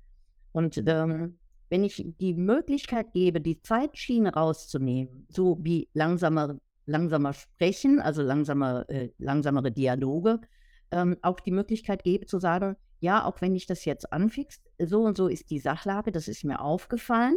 Und 0.54 0.82
ähm, 0.88 1.38
wenn 1.70 1.84
ich 1.84 2.04
die 2.20 2.34
Möglichkeit 2.34 3.14
gebe, 3.14 3.40
die 3.40 3.62
Zeitschiene 3.62 4.34
rauszunehmen, 4.34 5.28
so 5.30 5.60
wie 5.62 5.88
langsamer, 5.94 6.58
langsamer 6.88 7.34
Sprechen, 7.34 8.00
also 8.00 8.24
langsamer, 8.24 8.90
äh, 8.90 9.10
langsamere 9.20 9.72
Dialoge, 9.72 10.40
ähm, 10.90 11.16
auch 11.22 11.40
die 11.40 11.52
Möglichkeit 11.52 12.04
gebe 12.04 12.26
zu 12.26 12.40
sagen, 12.40 12.76
ja, 13.04 13.26
auch 13.26 13.42
wenn 13.42 13.54
ich 13.54 13.66
das 13.66 13.84
jetzt 13.84 14.14
anfixt, 14.14 14.64
so 14.80 15.02
und 15.04 15.18
so 15.18 15.28
ist 15.28 15.50
die 15.50 15.60
Sachlage, 15.60 16.14
das 16.14 16.30
ist 16.30 16.46
mir 16.46 16.62
aufgefallen. 16.62 17.36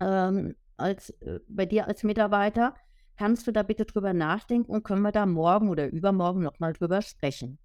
Ähm, 0.00 0.56
als, 0.76 1.10
äh, 1.20 1.38
bei 1.48 1.66
dir 1.66 1.86
als 1.86 2.02
Mitarbeiter, 2.02 2.74
kannst 3.16 3.46
du 3.46 3.52
da 3.52 3.62
bitte 3.62 3.84
drüber 3.84 4.12
nachdenken 4.12 4.72
und 4.72 4.82
können 4.82 5.02
wir 5.02 5.12
da 5.12 5.24
morgen 5.24 5.70
oder 5.70 5.88
übermorgen 5.88 6.42
nochmal 6.42 6.72
drüber 6.72 7.00
sprechen. 7.00 7.58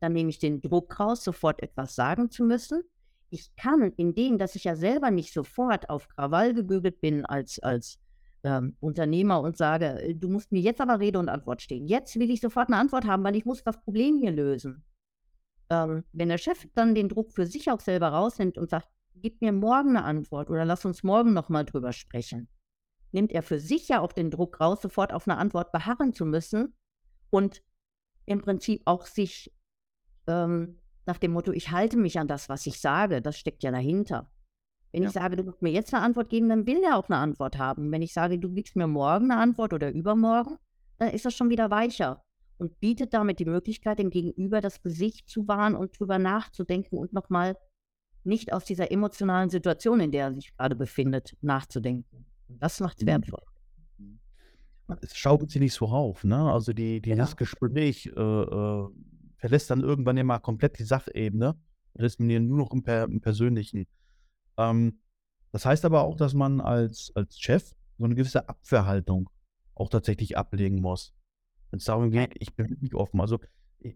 Dann 0.00 0.14
nehme 0.14 0.30
ich 0.30 0.38
den 0.38 0.62
Druck 0.62 0.98
raus, 0.98 1.22
sofort 1.22 1.62
etwas 1.62 1.94
sagen 1.94 2.30
zu 2.30 2.42
müssen. 2.42 2.82
Ich 3.28 3.54
kann, 3.56 3.92
indem, 3.98 4.38
dass 4.38 4.54
ich 4.54 4.64
ja 4.64 4.76
selber 4.76 5.10
nicht 5.10 5.34
sofort 5.34 5.90
auf 5.90 6.08
Krawall 6.08 6.54
gebügelt 6.54 7.02
bin 7.02 7.26
als, 7.26 7.58
als 7.58 7.98
ähm, 8.44 8.76
Unternehmer 8.80 9.42
und 9.42 9.58
sage, 9.58 10.00
äh, 10.00 10.14
du 10.14 10.30
musst 10.30 10.52
mir 10.52 10.62
jetzt 10.62 10.80
aber 10.80 11.00
Rede 11.00 11.18
und 11.18 11.28
Antwort 11.28 11.60
stehen. 11.60 11.86
Jetzt 11.86 12.18
will 12.18 12.30
ich 12.30 12.40
sofort 12.40 12.68
eine 12.68 12.78
Antwort 12.78 13.04
haben, 13.04 13.24
weil 13.24 13.36
ich 13.36 13.44
muss 13.44 13.62
das 13.62 13.78
Problem 13.82 14.18
hier 14.18 14.32
lösen. 14.32 14.84
Ähm, 15.70 16.04
wenn 16.12 16.28
der 16.28 16.38
Chef 16.38 16.66
dann 16.74 16.94
den 16.94 17.08
Druck 17.08 17.32
für 17.32 17.46
sich 17.46 17.70
auch 17.70 17.80
selber 17.80 18.08
rausnimmt 18.08 18.58
und 18.58 18.70
sagt, 18.70 18.88
gib 19.16 19.40
mir 19.40 19.52
morgen 19.52 19.90
eine 19.90 20.04
Antwort 20.04 20.50
oder 20.50 20.64
lass 20.64 20.84
uns 20.84 21.02
morgen 21.02 21.32
nochmal 21.32 21.64
drüber 21.64 21.92
sprechen, 21.92 22.48
nimmt 23.12 23.32
er 23.32 23.42
für 23.42 23.58
sich 23.58 23.88
ja 23.88 24.00
auch 24.00 24.12
den 24.12 24.30
Druck 24.30 24.60
raus, 24.60 24.82
sofort 24.82 25.12
auf 25.12 25.26
eine 25.26 25.38
Antwort 25.38 25.72
beharren 25.72 26.12
zu 26.12 26.24
müssen 26.24 26.74
und 27.30 27.62
im 28.26 28.40
Prinzip 28.40 28.82
auch 28.84 29.06
sich 29.06 29.52
ähm, 30.26 30.78
nach 31.06 31.18
dem 31.18 31.32
Motto, 31.32 31.52
ich 31.52 31.70
halte 31.70 31.96
mich 31.96 32.18
an 32.18 32.28
das, 32.28 32.48
was 32.48 32.66
ich 32.66 32.80
sage, 32.80 33.22
das 33.22 33.38
steckt 33.38 33.62
ja 33.62 33.70
dahinter. 33.70 34.30
Wenn 34.92 35.02
ja. 35.02 35.08
ich 35.08 35.14
sage, 35.14 35.36
du 35.36 35.44
musst 35.44 35.62
mir 35.62 35.70
jetzt 35.70 35.94
eine 35.94 36.02
Antwort 36.02 36.28
geben, 36.28 36.48
dann 36.48 36.66
will 36.66 36.82
er 36.82 36.96
auch 36.96 37.08
eine 37.08 37.18
Antwort 37.18 37.58
haben. 37.58 37.92
Wenn 37.92 38.02
ich 38.02 38.12
sage, 38.12 38.38
du 38.38 38.52
gibst 38.52 38.76
mir 38.76 38.86
morgen 38.86 39.30
eine 39.30 39.40
Antwort 39.40 39.72
oder 39.72 39.90
übermorgen, 39.92 40.58
dann 40.98 41.10
ist 41.10 41.24
das 41.24 41.34
schon 41.34 41.50
wieder 41.50 41.70
weicher 41.70 42.25
und 42.58 42.80
bietet 42.80 43.14
damit 43.14 43.38
die 43.38 43.44
Möglichkeit, 43.44 43.98
dem 43.98 44.10
Gegenüber 44.10 44.60
das 44.60 44.82
Gesicht 44.82 45.28
zu 45.28 45.46
wahren 45.48 45.74
und 45.74 45.98
drüber 45.98 46.18
nachzudenken 46.18 46.96
und 46.98 47.12
nochmal 47.12 47.56
nicht 48.24 48.52
aus 48.52 48.64
dieser 48.64 48.90
emotionalen 48.90 49.50
Situation, 49.50 50.00
in 50.00 50.10
der 50.10 50.26
er 50.26 50.34
sich 50.34 50.56
gerade 50.56 50.74
befindet, 50.74 51.36
nachzudenken. 51.40 52.26
Das 52.48 52.80
macht 52.80 52.98
es 52.98 53.04
mhm. 53.04 53.08
wertvoll. 53.08 53.42
Mhm. 53.98 54.18
Es 55.00 55.16
schaukelt 55.16 55.50
sich 55.50 55.60
nicht 55.60 55.74
so 55.74 55.86
auf, 55.86 56.24
ne? 56.24 56.52
Also 56.52 56.72
die, 56.72 57.00
die, 57.00 57.10
ja. 57.10 57.16
das 57.16 57.36
Gespräch 57.36 58.06
äh, 58.06 58.20
äh, 58.20 58.88
verlässt 59.36 59.70
dann 59.70 59.82
irgendwann 59.82 60.16
ja 60.16 60.24
mal 60.24 60.38
komplett 60.38 60.78
die 60.78 60.84
Sachebene. 60.84 61.56
Das 61.94 62.12
ist 62.12 62.20
mir 62.20 62.40
nur 62.40 62.58
noch 62.58 62.72
im, 62.72 62.82
per, 62.82 63.04
im 63.04 63.20
Persönlichen. 63.20 63.86
Ähm, 64.56 65.00
das 65.52 65.64
heißt 65.64 65.84
aber 65.84 66.02
auch, 66.02 66.16
dass 66.16 66.34
man 66.34 66.60
als, 66.60 67.12
als 67.14 67.38
Chef 67.38 67.74
so 67.98 68.04
eine 68.04 68.14
gewisse 68.14 68.48
Abwehrhaltung 68.48 69.30
auch 69.74 69.88
tatsächlich 69.88 70.36
ablegen 70.36 70.80
muss. 70.80 71.14
Wenn 71.70 71.78
es 71.78 71.84
darum 71.84 72.10
geht, 72.10 72.34
ich 72.38 72.54
bin 72.54 72.68
wirklich 72.68 72.94
offen. 72.94 73.20
Also 73.20 73.38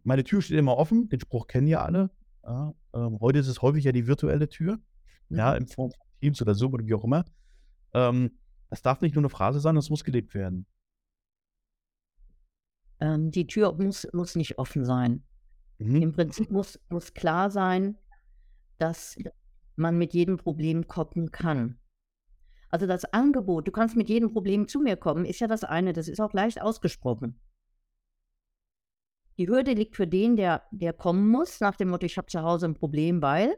meine 0.05 0.25
Tür 0.25 0.43
steht 0.43 0.59
immer 0.59 0.77
offen, 0.77 1.09
den 1.09 1.21
Spruch 1.21 1.47
kennen 1.47 1.67
ja 1.67 1.85
alle. 1.85 2.11
Ja, 2.45 2.75
ähm, 2.95 3.19
heute 3.21 3.39
ist 3.39 3.49
es 3.49 3.63
häufig 3.63 3.85
ja 3.85 3.93
die 3.93 4.07
virtuelle 4.07 4.49
Tür, 4.49 4.79
ja, 5.29 5.53
mhm. 5.53 5.59
in 5.59 5.67
Form 5.67 5.91
von 5.91 6.01
Teams 6.21 6.41
oder 6.43 6.55
Zoom 6.55 6.75
oder 6.75 6.87
wie 6.87 6.95
auch 6.95 7.05
immer. 7.05 7.25
Ähm, 7.93 8.39
das 8.71 8.83
darf 8.83 9.01
nicht 9.01 9.15
nur 9.15 9.23
eine 9.23 9.31
Phrase 9.31 9.61
sein, 9.61 9.75
das 9.75 9.91
muss 9.91 10.05
gelebt 10.05 10.35
werden. 10.35 10.67
Ähm, 13.01 13.31
die 13.31 13.47
Tür 13.47 13.73
muss, 13.75 14.07
muss 14.13 14.37
nicht 14.37 14.59
offen 14.59 14.85
sein. 14.85 15.25
Mhm. 15.79 16.03
Im 16.03 16.13
Prinzip 16.13 16.51
muss, 16.51 16.79
muss 16.89 17.15
klar 17.15 17.51
sein, 17.51 17.97
dass 18.79 19.17
man 19.77 19.99
mit 19.99 20.15
jedem 20.15 20.37
Problem 20.37 20.87
kommen 20.87 21.31
kann. 21.31 21.79
Also 22.69 22.87
das 22.87 23.05
Angebot, 23.07 23.67
du 23.67 23.73
kannst 23.73 23.97
mit 23.97 24.09
jedem 24.09 24.31
Problem 24.31 24.69
zu 24.69 24.81
mir 24.81 24.97
kommen, 24.97 25.25
ist 25.25 25.41
ja 25.41 25.49
das 25.49 25.65
eine, 25.65 25.93
das 25.93 26.07
ist 26.07 26.21
auch 26.21 26.33
leicht 26.33 26.63
ausgesprochen. 26.63 27.41
Die 29.41 29.49
Hürde 29.49 29.73
liegt 29.73 29.97
für 29.97 30.07
den, 30.07 30.37
der, 30.37 30.65
der 30.71 30.93
kommen 30.93 31.27
muss, 31.27 31.61
nach 31.61 31.75
dem 31.75 31.89
Motto, 31.89 32.05
ich 32.05 32.19
habe 32.19 32.27
zu 32.27 32.43
Hause 32.43 32.67
ein 32.67 32.75
Problem, 32.75 33.23
weil 33.23 33.57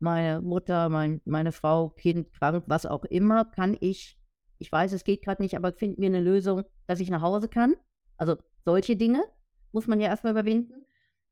meine 0.00 0.42
Mutter, 0.42 0.88
mein, 0.88 1.20
meine 1.24 1.52
Frau, 1.52 1.90
Kind, 1.90 2.32
krank, 2.32 2.64
was 2.66 2.86
auch 2.86 3.04
immer, 3.04 3.44
kann 3.44 3.76
ich, 3.78 4.18
ich 4.58 4.72
weiß, 4.72 4.92
es 4.92 5.04
geht 5.04 5.22
gerade 5.22 5.40
nicht, 5.40 5.56
aber 5.56 5.72
finden 5.72 6.00
mir 6.00 6.08
eine 6.08 6.20
Lösung, 6.20 6.64
dass 6.88 6.98
ich 6.98 7.08
nach 7.08 7.22
Hause 7.22 7.48
kann. 7.48 7.76
Also 8.16 8.34
solche 8.64 8.96
Dinge 8.96 9.22
muss 9.70 9.86
man 9.86 10.00
ja 10.00 10.08
erstmal 10.08 10.32
überwinden. 10.32 10.84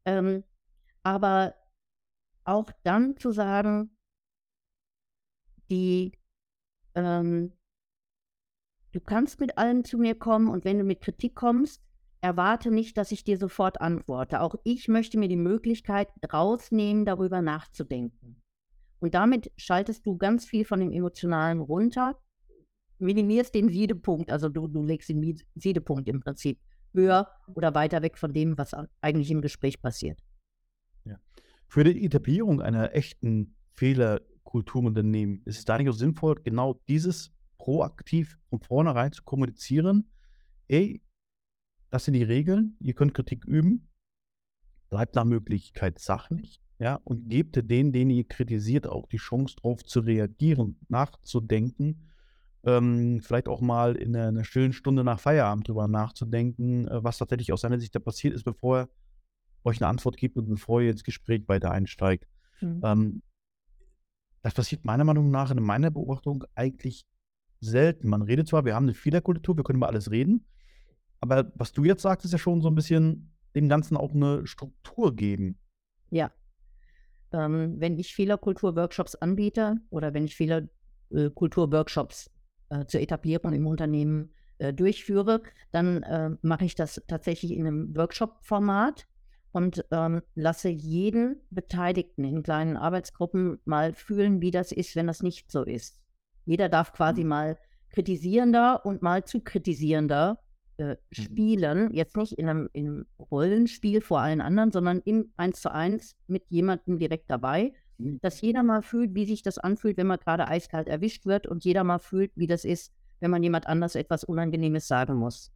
Ähm, 0.04 0.44
aber 1.02 1.56
auch 2.44 2.70
dann 2.84 3.16
zu 3.16 3.32
sagen, 3.32 3.90
die, 5.68 6.12
ähm, 6.94 7.52
du 8.92 9.00
kannst 9.00 9.40
mit 9.40 9.58
allem 9.58 9.82
zu 9.82 9.98
mir 9.98 10.14
kommen 10.14 10.46
und 10.46 10.64
wenn 10.64 10.78
du 10.78 10.84
mit 10.84 11.00
Kritik 11.00 11.34
kommst, 11.34 11.83
erwarte 12.24 12.70
nicht, 12.70 12.96
dass 12.96 13.12
ich 13.12 13.22
dir 13.22 13.36
sofort 13.36 13.82
antworte. 13.82 14.40
Auch 14.40 14.54
ich 14.64 14.88
möchte 14.88 15.18
mir 15.18 15.28
die 15.28 15.36
Möglichkeit 15.36 16.08
rausnehmen, 16.32 17.04
darüber 17.04 17.42
nachzudenken. 17.42 18.42
Und 18.98 19.14
damit 19.14 19.52
schaltest 19.58 20.06
du 20.06 20.16
ganz 20.16 20.46
viel 20.46 20.64
von 20.64 20.80
dem 20.80 20.90
Emotionalen 20.90 21.60
runter, 21.60 22.18
minimierst 22.98 23.54
den 23.54 23.68
Siedepunkt, 23.68 24.32
also 24.32 24.48
du, 24.48 24.66
du 24.68 24.82
legst 24.82 25.10
den 25.10 25.38
Siedepunkt 25.54 26.08
im 26.08 26.20
Prinzip 26.20 26.58
höher 26.94 27.28
oder 27.54 27.74
weiter 27.74 28.00
weg 28.00 28.16
von 28.16 28.32
dem, 28.32 28.56
was 28.56 28.72
eigentlich 29.02 29.30
im 29.30 29.42
Gespräch 29.42 29.82
passiert. 29.82 30.18
Ja. 31.04 31.18
Für 31.66 31.84
die 31.84 32.06
Etablierung 32.06 32.62
einer 32.62 32.94
echten 32.94 33.54
Fehlerkultur 33.72 34.80
im 34.80 34.86
Unternehmen 34.86 35.42
ist 35.44 35.58
es 35.58 35.66
da 35.66 35.76
nicht 35.76 35.90
auch 35.90 35.92
sinnvoll, 35.92 36.36
genau 36.42 36.80
dieses 36.88 37.34
proaktiv 37.58 38.38
von 38.48 38.60
vornherein 38.60 39.12
zu 39.12 39.22
kommunizieren. 39.24 40.10
Ey, 40.68 41.02
das 41.94 42.06
sind 42.06 42.14
die 42.14 42.24
Regeln. 42.24 42.76
Ihr 42.80 42.94
könnt 42.94 43.14
Kritik 43.14 43.44
üben. 43.44 43.88
Bleibt 44.90 45.14
nach 45.14 45.24
Möglichkeit 45.24 46.00
sachlich. 46.00 46.60
Ja, 46.80 46.96
und 47.04 47.28
gebt 47.28 47.70
denen, 47.70 47.92
den 47.92 48.10
ihr 48.10 48.26
kritisiert, 48.26 48.88
auch 48.88 49.06
die 49.06 49.18
Chance, 49.18 49.54
darauf 49.54 49.84
zu 49.84 50.00
reagieren, 50.00 50.76
nachzudenken. 50.88 52.10
Ähm, 52.64 53.20
vielleicht 53.22 53.46
auch 53.46 53.60
mal 53.60 53.94
in 53.94 54.16
einer, 54.16 54.26
einer, 54.26 54.42
stillen 54.42 54.72
Stunde 54.72 55.04
nach 55.04 55.20
Feierabend 55.20 55.68
drüber 55.68 55.86
nachzudenken, 55.86 56.88
äh, 56.88 57.04
was 57.04 57.18
tatsächlich 57.18 57.52
aus 57.52 57.60
seiner 57.60 57.78
Sicht 57.78 57.94
da 57.94 58.00
passiert 58.00 58.34
ist, 58.34 58.42
bevor 58.42 58.78
er 58.80 58.88
euch 59.62 59.80
eine 59.80 59.86
Antwort 59.86 60.16
gibt 60.16 60.36
und 60.36 60.48
bevor 60.48 60.82
ihr 60.82 60.90
ins 60.90 61.04
Gespräch 61.04 61.46
weiter 61.46 61.70
einsteigt. 61.70 62.26
Mhm. 62.60 62.80
Ähm, 62.82 63.22
das 64.42 64.54
passiert 64.54 64.84
meiner 64.84 65.04
Meinung 65.04 65.30
nach 65.30 65.52
in 65.52 65.62
meiner 65.62 65.92
Beobachtung 65.92 66.42
eigentlich 66.56 67.06
selten. 67.60 68.08
Man 68.08 68.22
redet 68.22 68.48
zwar, 68.48 68.64
wir 68.64 68.74
haben 68.74 68.86
eine 68.86 68.94
Fehlerkultur, 68.94 69.56
wir 69.56 69.62
können 69.62 69.78
über 69.78 69.88
alles 69.88 70.10
reden, 70.10 70.44
aber 71.24 71.50
was 71.54 71.72
du 71.72 71.84
jetzt 71.84 72.02
sagst, 72.02 72.26
ist 72.26 72.32
ja 72.32 72.38
schon 72.38 72.60
so 72.60 72.68
ein 72.68 72.74
bisschen 72.74 73.32
dem 73.54 73.66
Ganzen 73.70 73.96
auch 73.96 74.12
eine 74.12 74.46
Struktur 74.46 75.16
geben. 75.16 75.58
Ja. 76.10 76.30
Ähm, 77.32 77.76
wenn 77.78 77.98
ich 77.98 78.14
Fehlerkultur-Workshops 78.14 79.14
anbiete 79.14 79.76
oder 79.88 80.12
wenn 80.12 80.26
ich 80.26 80.36
Fehlerkultur-Workshops 80.36 82.30
äh, 82.68 82.84
zur 82.84 83.00
Etablierung 83.00 83.54
im 83.54 83.66
Unternehmen 83.66 84.34
äh, 84.58 84.74
durchführe, 84.74 85.42
dann 85.72 86.02
äh, 86.02 86.30
mache 86.42 86.66
ich 86.66 86.74
das 86.74 87.02
tatsächlich 87.08 87.52
in 87.52 87.66
einem 87.66 87.96
Workshop-Format 87.96 89.06
und 89.52 89.82
ähm, 89.92 90.20
lasse 90.34 90.68
jeden 90.68 91.40
Beteiligten 91.48 92.24
in 92.24 92.42
kleinen 92.42 92.76
Arbeitsgruppen 92.76 93.60
mal 93.64 93.94
fühlen, 93.94 94.42
wie 94.42 94.50
das 94.50 94.72
ist, 94.72 94.94
wenn 94.94 95.06
das 95.06 95.22
nicht 95.22 95.50
so 95.50 95.62
ist. 95.62 96.02
Jeder 96.44 96.68
darf 96.68 96.92
quasi 96.92 97.22
mhm. 97.22 97.30
mal 97.30 97.58
kritisierender 97.88 98.84
und 98.84 99.00
mal 99.00 99.24
zu 99.24 99.40
kritisierender 99.40 100.44
äh, 100.78 100.94
mhm. 100.94 100.96
spielen, 101.10 101.92
jetzt 101.92 102.16
nicht 102.16 102.32
in 102.32 102.48
einem, 102.48 102.68
in 102.72 102.86
einem, 102.86 103.06
Rollenspiel 103.18 104.00
vor 104.00 104.20
allen 104.20 104.40
anderen, 104.40 104.72
sondern 104.72 105.00
im 105.04 105.32
Eins 105.36 105.60
zu 105.60 105.72
eins 105.72 106.16
mit 106.26 106.44
jemandem 106.50 106.98
direkt 106.98 107.30
dabei, 107.30 107.72
mhm. 107.98 108.18
dass 108.20 108.40
jeder 108.40 108.62
mal 108.62 108.82
fühlt, 108.82 109.14
wie 109.14 109.26
sich 109.26 109.42
das 109.42 109.58
anfühlt, 109.58 109.96
wenn 109.96 110.06
man 110.06 110.18
gerade 110.18 110.48
eiskalt 110.48 110.88
erwischt 110.88 111.26
wird 111.26 111.46
und 111.46 111.64
jeder 111.64 111.84
mal 111.84 111.98
fühlt, 111.98 112.32
wie 112.36 112.46
das 112.46 112.64
ist, 112.64 112.92
wenn 113.20 113.30
man 113.30 113.42
jemand 113.42 113.66
anders 113.66 113.94
etwas 113.94 114.24
Unangenehmes 114.24 114.86
sagen 114.86 115.14
muss. 115.14 115.52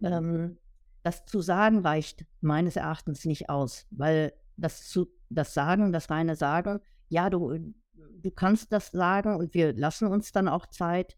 Mhm. 0.00 0.06
Ähm, 0.06 0.58
das 1.02 1.24
zu 1.24 1.40
sagen 1.40 1.80
reicht 1.80 2.26
meines 2.40 2.74
Erachtens 2.74 3.24
nicht 3.24 3.48
aus, 3.48 3.86
weil 3.90 4.32
das, 4.56 4.88
zu, 4.88 5.06
das 5.30 5.54
Sagen, 5.54 5.92
das 5.92 6.10
reine 6.10 6.34
Sagen, 6.34 6.80
ja, 7.08 7.30
du, 7.30 7.56
du 7.94 8.30
kannst 8.30 8.72
das 8.72 8.90
sagen 8.90 9.36
und 9.36 9.54
wir 9.54 9.72
lassen 9.72 10.08
uns 10.08 10.32
dann 10.32 10.48
auch 10.48 10.66
Zeit. 10.66 11.16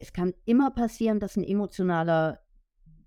Es 0.00 0.12
kann 0.12 0.34
immer 0.46 0.70
passieren, 0.70 1.20
dass 1.20 1.36
ein 1.36 1.44
emotionaler 1.44 2.40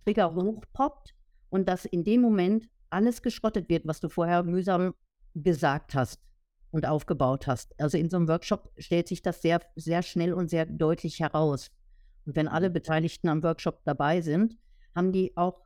Trigger 0.05 0.33
hochpoppt 0.35 1.15
und 1.49 1.67
dass 1.67 1.85
in 1.85 2.03
dem 2.03 2.21
Moment 2.21 2.69
alles 2.89 3.21
geschrottet 3.21 3.67
wird, 3.67 3.85
was 3.87 3.99
du 3.99 4.09
vorher 4.09 4.43
mühsam 4.43 4.93
gesagt 5.33 5.95
hast 5.95 6.21
und 6.69 6.85
aufgebaut 6.85 7.47
hast. 7.47 7.79
Also 7.79 7.97
in 7.97 8.09
so 8.09 8.17
einem 8.17 8.27
Workshop 8.27 8.71
stellt 8.77 9.07
sich 9.07 9.23
das 9.23 9.41
sehr, 9.41 9.61
sehr 9.75 10.03
schnell 10.03 10.33
und 10.33 10.49
sehr 10.49 10.67
deutlich 10.67 11.19
heraus. 11.19 11.71
Und 12.25 12.35
wenn 12.35 12.47
alle 12.47 12.69
Beteiligten 12.69 13.27
am 13.27 13.43
Workshop 13.43 13.81
dabei 13.85 14.21
sind, 14.21 14.57
haben 14.95 15.11
die 15.11 15.35
auch, 15.35 15.61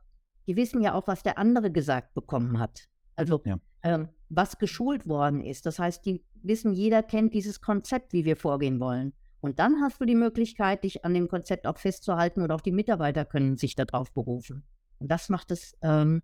die 0.46 0.56
wissen 0.56 0.80
ja 0.80 0.94
auch, 0.94 1.06
was 1.06 1.22
der 1.22 1.36
andere 1.36 1.70
gesagt 1.70 2.14
bekommen 2.14 2.58
hat. 2.58 2.88
Also 3.16 3.42
ja. 3.44 3.58
ähm, 3.82 4.08
was 4.30 4.58
geschult 4.58 5.06
worden 5.06 5.42
ist. 5.42 5.66
Das 5.66 5.78
heißt, 5.78 6.06
die 6.06 6.24
wissen, 6.42 6.72
jeder 6.72 7.02
kennt 7.02 7.34
dieses 7.34 7.60
Konzept, 7.60 8.14
wie 8.14 8.24
wir 8.24 8.36
vorgehen 8.36 8.80
wollen. 8.80 9.12
Und 9.40 9.58
dann 9.58 9.80
hast 9.80 10.00
du 10.00 10.04
die 10.04 10.16
Möglichkeit, 10.16 10.84
dich 10.84 11.04
an 11.04 11.14
dem 11.14 11.28
Konzept 11.28 11.66
auch 11.66 11.78
festzuhalten 11.78 12.42
und 12.42 12.50
auch 12.50 12.60
die 12.60 12.72
Mitarbeiter 12.72 13.24
können 13.24 13.56
sich 13.56 13.76
darauf 13.76 14.12
berufen. 14.12 14.64
Und 14.98 15.10
das 15.10 15.28
macht 15.28 15.50
es 15.52 15.76
ähm, 15.82 16.22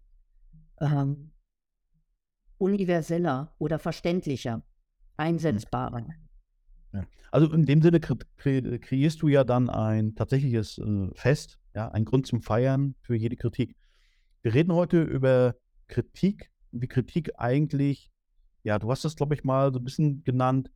ähm, 0.80 1.30
universeller 2.58 3.54
oder 3.58 3.78
verständlicher, 3.78 4.62
einsetzbarer. 5.16 6.06
Ja. 6.92 7.04
Also 7.30 7.52
in 7.52 7.66
dem 7.66 7.82
Sinne 7.82 8.00
kre 8.00 8.16
kre 8.36 8.78
kreierst 8.78 9.22
du 9.22 9.28
ja 9.28 9.44
dann 9.44 9.68
ein 9.68 10.14
tatsächliches 10.14 10.78
äh, 10.78 11.08
Fest, 11.14 11.58
ja, 11.74 11.88
ein 11.90 12.04
Grund 12.04 12.26
zum 12.26 12.40
Feiern 12.40 12.94
für 13.00 13.16
jede 13.16 13.36
Kritik. 13.36 13.76
Wir 14.42 14.54
reden 14.54 14.72
heute 14.72 15.02
über 15.02 15.56
Kritik, 15.88 16.50
wie 16.70 16.88
Kritik 16.88 17.32
eigentlich, 17.36 18.10
ja, 18.62 18.78
du 18.78 18.90
hast 18.90 19.04
das, 19.04 19.16
glaube 19.16 19.34
ich, 19.34 19.44
mal 19.44 19.72
so 19.72 19.78
ein 19.78 19.84
bisschen 19.84 20.22
genannt, 20.24 20.70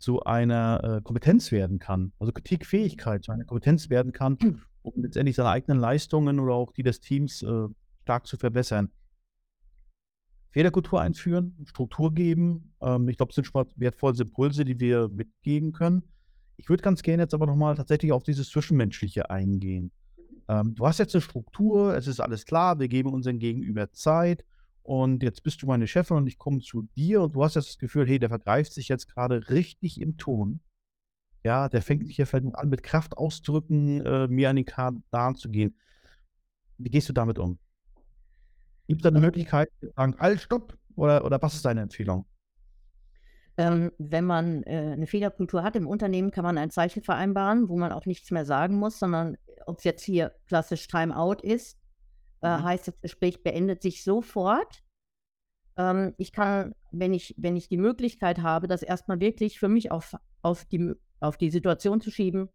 zu 0.00 0.22
einer 0.24 0.82
äh, 0.82 1.02
Kompetenz 1.02 1.52
werden 1.52 1.78
kann. 1.78 2.12
Also 2.18 2.32
Kritikfähigkeit 2.32 3.22
zu 3.22 3.32
einer 3.32 3.44
Kompetenz 3.44 3.90
werden 3.90 4.12
kann, 4.12 4.38
um 4.82 5.02
letztendlich 5.02 5.36
seine 5.36 5.50
eigenen 5.50 5.78
Leistungen 5.78 6.40
oder 6.40 6.54
auch 6.54 6.72
die 6.72 6.82
des 6.82 7.00
Teams 7.00 7.42
äh, 7.42 7.68
stark 8.02 8.26
zu 8.26 8.36
verbessern. 8.36 8.90
Fehlerkultur 10.50 11.00
einführen, 11.00 11.56
Struktur 11.64 12.12
geben. 12.12 12.74
Ähm, 12.80 13.08
ich 13.08 13.16
glaube, 13.16 13.30
es 13.30 13.36
sind 13.36 13.44
schon 13.44 13.62
mal 13.62 13.70
wertvolle 13.76 14.20
Impulse, 14.20 14.64
die 14.64 14.80
wir 14.80 15.08
mitgeben 15.08 15.72
können. 15.72 16.02
Ich 16.56 16.68
würde 16.68 16.82
ganz 16.82 17.02
gerne 17.02 17.22
jetzt 17.22 17.34
aber 17.34 17.46
nochmal 17.46 17.76
tatsächlich 17.76 18.12
auf 18.12 18.22
dieses 18.22 18.50
Zwischenmenschliche 18.50 19.30
eingehen. 19.30 19.92
Ähm, 20.48 20.74
du 20.74 20.86
hast 20.86 20.98
jetzt 20.98 21.14
eine 21.14 21.22
Struktur, 21.22 21.94
es 21.94 22.06
ist 22.06 22.20
alles 22.20 22.44
klar, 22.44 22.80
wir 22.80 22.88
geben 22.88 23.12
unseren 23.12 23.38
Gegenüber 23.38 23.92
Zeit 23.92 24.44
und 24.90 25.22
jetzt 25.22 25.44
bist 25.44 25.62
du 25.62 25.68
meine 25.68 25.86
Chefin 25.86 26.16
und 26.16 26.26
ich 26.26 26.36
komme 26.36 26.58
zu 26.58 26.82
dir 26.96 27.22
und 27.22 27.36
du 27.36 27.44
hast 27.44 27.54
jetzt 27.54 27.68
das 27.68 27.78
Gefühl, 27.78 28.08
hey, 28.08 28.18
der 28.18 28.28
vergreift 28.28 28.72
sich 28.72 28.88
jetzt 28.88 29.06
gerade 29.06 29.48
richtig 29.48 30.00
im 30.00 30.16
Ton. 30.16 30.58
Ja, 31.44 31.68
der 31.68 31.80
fängt 31.80 32.08
sich 32.08 32.16
ja 32.16 32.24
vielleicht 32.26 32.52
an, 32.56 32.68
mit 32.68 32.82
Kraft 32.82 33.16
auszudrücken, 33.16 34.04
äh, 34.04 34.26
mir 34.26 34.50
an 34.50 34.56
den 34.56 34.64
Karten 34.64 35.04
zu 35.36 35.48
gehen. 35.48 35.78
Wie 36.76 36.90
gehst 36.90 37.08
du 37.08 37.12
damit 37.12 37.38
um? 37.38 37.60
Gibt 38.88 39.02
es 39.02 39.02
da 39.04 39.10
eine 39.10 39.20
Möglichkeit, 39.20 39.70
zu 39.78 39.92
sagen, 39.94 40.16
halt, 40.18 40.40
stopp? 40.40 40.76
Oder, 40.96 41.24
oder 41.24 41.40
was 41.40 41.54
ist 41.54 41.64
deine 41.64 41.82
Empfehlung? 41.82 42.26
Ähm, 43.58 43.92
wenn 43.98 44.24
man 44.24 44.64
äh, 44.64 44.94
eine 44.94 45.06
Fehlerkultur 45.06 45.62
hat 45.62 45.76
im 45.76 45.86
Unternehmen, 45.86 46.32
kann 46.32 46.42
man 46.42 46.58
ein 46.58 46.70
Zeichen 46.70 47.04
vereinbaren, 47.04 47.68
wo 47.68 47.78
man 47.78 47.92
auch 47.92 48.06
nichts 48.06 48.32
mehr 48.32 48.44
sagen 48.44 48.76
muss, 48.80 48.98
sondern 48.98 49.36
ob 49.66 49.78
es 49.78 49.84
jetzt 49.84 50.02
hier 50.02 50.32
klassisch 50.48 50.88
Timeout 50.88 51.42
ist, 51.44 51.79
äh, 52.42 52.58
mhm. 52.58 52.64
heißt 52.64 52.88
das 52.88 53.00
Gespräch 53.00 53.42
beendet 53.42 53.82
sich 53.82 54.04
sofort. 54.04 54.82
Ähm, 55.76 56.14
ich 56.18 56.32
kann, 56.32 56.74
wenn 56.90 57.14
ich, 57.14 57.34
wenn 57.38 57.56
ich 57.56 57.68
die 57.68 57.78
Möglichkeit 57.78 58.40
habe, 58.40 58.68
das 58.68 58.82
erstmal 58.82 59.20
wirklich 59.20 59.58
für 59.58 59.68
mich 59.68 59.90
auf, 59.90 60.16
auf, 60.42 60.64
die, 60.64 60.94
auf 61.20 61.36
die 61.36 61.50
Situation 61.50 62.00
zu 62.00 62.10
schieben, 62.10 62.48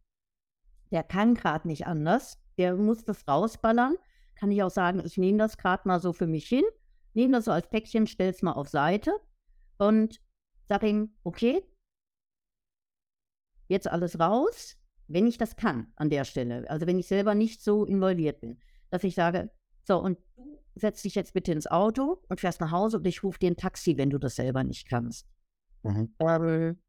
der 0.91 1.03
kann 1.03 1.33
gerade 1.35 1.67
nicht 1.67 1.87
anders, 1.87 2.39
der 2.57 2.75
muss 2.75 3.03
das 3.03 3.27
rausballern 3.27 3.95
kann 4.35 4.51
ich 4.51 4.61
auch 4.61 4.69
sagen, 4.69 5.01
ich 5.05 5.17
nehme 5.17 5.37
das 5.37 5.57
gerade 5.57 5.87
mal 5.87 6.00
so 6.00 6.13
für 6.13 6.27
mich 6.27 6.48
hin, 6.48 6.63
nehme 7.13 7.33
das 7.33 7.45
so 7.45 7.51
als 7.51 7.69
Päckchen, 7.69 8.07
stelle 8.07 8.31
es 8.31 8.41
mal 8.41 8.53
auf 8.53 8.69
Seite 8.69 9.13
und 9.77 10.21
sage 10.67 10.87
ihm, 10.87 11.15
okay, 11.24 11.63
jetzt 13.67 13.87
alles 13.87 14.19
raus, 14.19 14.77
wenn 15.07 15.27
ich 15.27 15.37
das 15.37 15.55
kann 15.55 15.91
an 15.95 16.09
der 16.09 16.25
Stelle. 16.25 16.69
Also 16.69 16.85
wenn 16.85 17.00
ich 17.00 17.07
selber 17.07 17.35
nicht 17.35 17.61
so 17.61 17.85
involviert 17.85 18.41
bin, 18.41 18.59
dass 18.89 19.03
ich 19.03 19.15
sage, 19.15 19.51
so 19.85 19.98
und 19.98 20.17
du 20.35 20.59
setzt 20.75 21.03
dich 21.05 21.15
jetzt 21.15 21.33
bitte 21.33 21.51
ins 21.51 21.67
Auto 21.67 22.21
und 22.29 22.39
fährst 22.39 22.61
nach 22.61 22.71
Hause 22.71 22.98
und 22.98 23.07
ich 23.07 23.24
rufe 23.24 23.39
dir 23.39 23.51
ein 23.51 23.57
Taxi, 23.57 23.98
wenn 23.98 24.09
du 24.09 24.17
das 24.17 24.35
selber 24.35 24.63
nicht 24.63 24.87
kannst. 24.87 25.27
Mhm. 25.83 26.13
Ähm, 26.19 26.79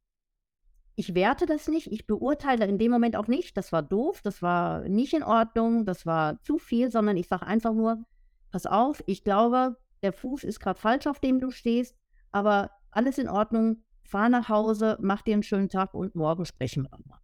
ich 0.97 1.15
werte 1.15 1.45
das 1.45 1.69
nicht, 1.69 1.93
ich 1.93 2.07
beurteile 2.07 2.67
in 2.67 2.79
dem 2.79 2.91
Moment 2.91 3.17
auch 3.17 3.27
nicht, 3.27 3.57
das 3.57 3.71
war 3.71 3.83
doof, 3.83 4.23
das 4.23 4.41
war 4.41 4.89
nicht 4.89 5.13
in 5.13 5.23
Ordnung, 5.23 5.85
das 5.85 6.07
war 6.07 6.43
zu 6.43 6.59
viel, 6.59 6.91
sondern 6.91 7.19
ich 7.19 7.29
sage 7.29 7.47
einfach 7.47 7.75
nur, 7.75 8.03
pass 8.51 8.65
auf, 8.65 9.05
ich 9.07 9.23
glaube, 9.23 9.77
der 10.03 10.15
Fuß 10.15 10.45
ist 10.45 10.59
gerade 10.59 10.81
falsch, 10.81 11.07
auf 11.07 11.21
dem 11.21 11.39
du 11.39 11.51
stehst, 11.51 11.97
aber 12.31 12.71
alles 12.91 13.19
in 13.19 13.29
Ordnung, 13.29 13.83
fahr 14.05 14.31
nach 14.31 14.49
Hause, 14.49 14.97
mach 15.01 15.21
dir 15.21 15.35
einen 15.35 15.43
schönen 15.43 15.69
Tag 15.69 15.93
und 15.93 16.15
morgen 16.15 16.47
sprechen 16.47 16.85
wir 16.85 16.99
mal. 17.05 17.21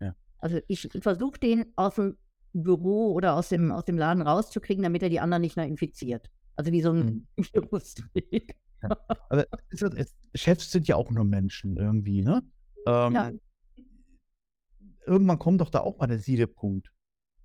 Ja. 0.00 0.14
Also 0.38 0.60
ich 0.68 0.88
versuche 1.00 1.38
den 1.38 1.72
aus 1.76 1.94
dem 1.94 2.18
Büro 2.54 3.12
oder 3.12 3.34
aus 3.34 3.48
dem, 3.48 3.72
aus 3.72 3.84
dem 3.84 3.98
Laden 3.98 4.22
rauszukriegen, 4.22 4.82
damit 4.82 5.02
er 5.02 5.10
die 5.10 5.20
anderen 5.20 5.42
nicht 5.42 5.56
mehr 5.56 5.66
infiziert. 5.66 6.30
Also 6.56 6.72
wie 6.72 6.82
so 6.82 6.92
ein 6.92 7.26
mhm. 7.36 7.44
Virusweg. 7.52 8.56
Ja. 8.82 8.96
Aber 9.28 9.46
Chefs 10.34 10.70
sind 10.70 10.88
ja 10.88 10.96
auch 10.96 11.10
nur 11.10 11.24
Menschen 11.24 11.76
irgendwie, 11.76 12.22
ne? 12.22 12.42
Ähm, 12.86 13.12
ja. 13.12 13.32
Irgendwann 15.06 15.38
kommt 15.38 15.60
doch 15.60 15.70
da 15.70 15.80
auch 15.80 15.98
mal 15.98 16.06
der 16.06 16.18
Siedepunkt, 16.18 16.90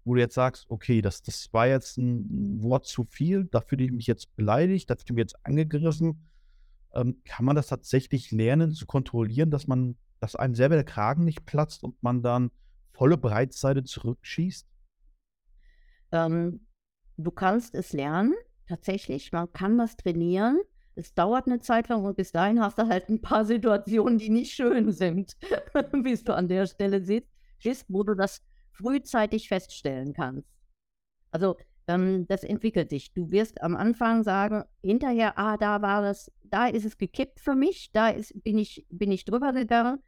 wo 0.06 0.14
du 0.14 0.22
jetzt 0.22 0.36
sagst, 0.36 0.66
okay, 0.70 1.02
das, 1.02 1.22
das 1.24 1.52
war 1.52 1.68
jetzt 1.68 1.98
ein 1.98 2.62
Wort 2.62 2.86
zu 2.86 3.04
viel, 3.04 3.46
da 3.46 3.62
fühle 3.62 3.86
ich 3.86 3.92
mich 3.92 4.08
jetzt 4.08 4.36
beleidigt, 4.36 4.90
da 4.90 4.96
fühle 4.96 5.06
ich 5.06 5.12
mich 5.12 5.22
jetzt 5.24 5.46
angegriffen. 5.46 6.26
Ähm, 6.94 7.22
kann 7.26 7.46
man 7.46 7.56
das 7.56 7.68
tatsächlich 7.68 8.32
lernen 8.32 8.72
zu 8.72 8.86
kontrollieren, 8.86 9.52
dass 9.52 9.68
man, 9.68 9.98
dass 10.20 10.36
einem 10.36 10.56
selber 10.56 10.76
der 10.76 10.86
Kragen 10.86 11.24
nicht 11.24 11.46
platzt 11.46 11.84
und 11.84 12.02
man 12.02 12.22
dann 12.22 12.52
volle 12.94 13.18
Breitseite 13.18 13.84
zurückschießt? 13.84 14.69
Ähm, 16.12 16.66
du 17.18 17.32
kannst 17.32 17.76
es 17.76 17.94
lernen, 17.94 18.34
tatsächlich. 18.68 19.32
Man 19.32 19.52
kann 19.52 19.78
das 19.78 19.98
trainieren. 19.98 20.60
Es 20.96 21.14
dauert 21.14 21.48
eine 21.48 21.60
Zeit 21.60 21.88
lang 21.88 22.04
und 22.04 22.18
bis 22.18 22.32
dahin 22.32 22.62
hast 22.62 22.78
du 22.78 22.88
halt 22.88 23.10
ein 23.10 23.22
paar 23.22 23.46
Situationen, 23.46 24.18
die 24.18 24.30
nicht 24.30 24.52
schön 24.52 24.92
sind, 24.92 25.38
wie 25.94 26.16
du 26.16 26.36
an 26.36 26.48
der 26.48 26.66
Stelle 26.66 27.02
siehst, 27.02 27.86
wo 27.88 28.04
du 28.04 28.16
das 28.16 28.42
frühzeitig 28.72 29.48
feststellen 29.48 30.14
kannst. 30.14 30.48
Also 31.32 31.58
ähm, 31.88 32.28
das 32.28 32.44
entwickelt 32.44 32.90
sich. 32.90 33.14
Du 33.14 33.32
wirst 33.32 33.62
am 33.62 33.76
Anfang 33.76 34.24
sagen, 34.24 34.64
hinterher, 34.84 35.38
ah, 35.38 35.58
da 35.58 35.82
war 35.82 36.02
das, 36.02 36.32
da 36.44 36.68
ist 36.68 36.86
es 36.86 36.98
gekippt 36.98 37.40
für 37.40 37.56
mich, 37.56 37.92
da 37.92 38.10
ist, 38.10 38.34
bin, 38.44 38.58
ich, 38.58 38.86
bin 38.90 39.12
ich 39.12 39.26
drüber 39.26 39.54
gegangen. 39.54 40.00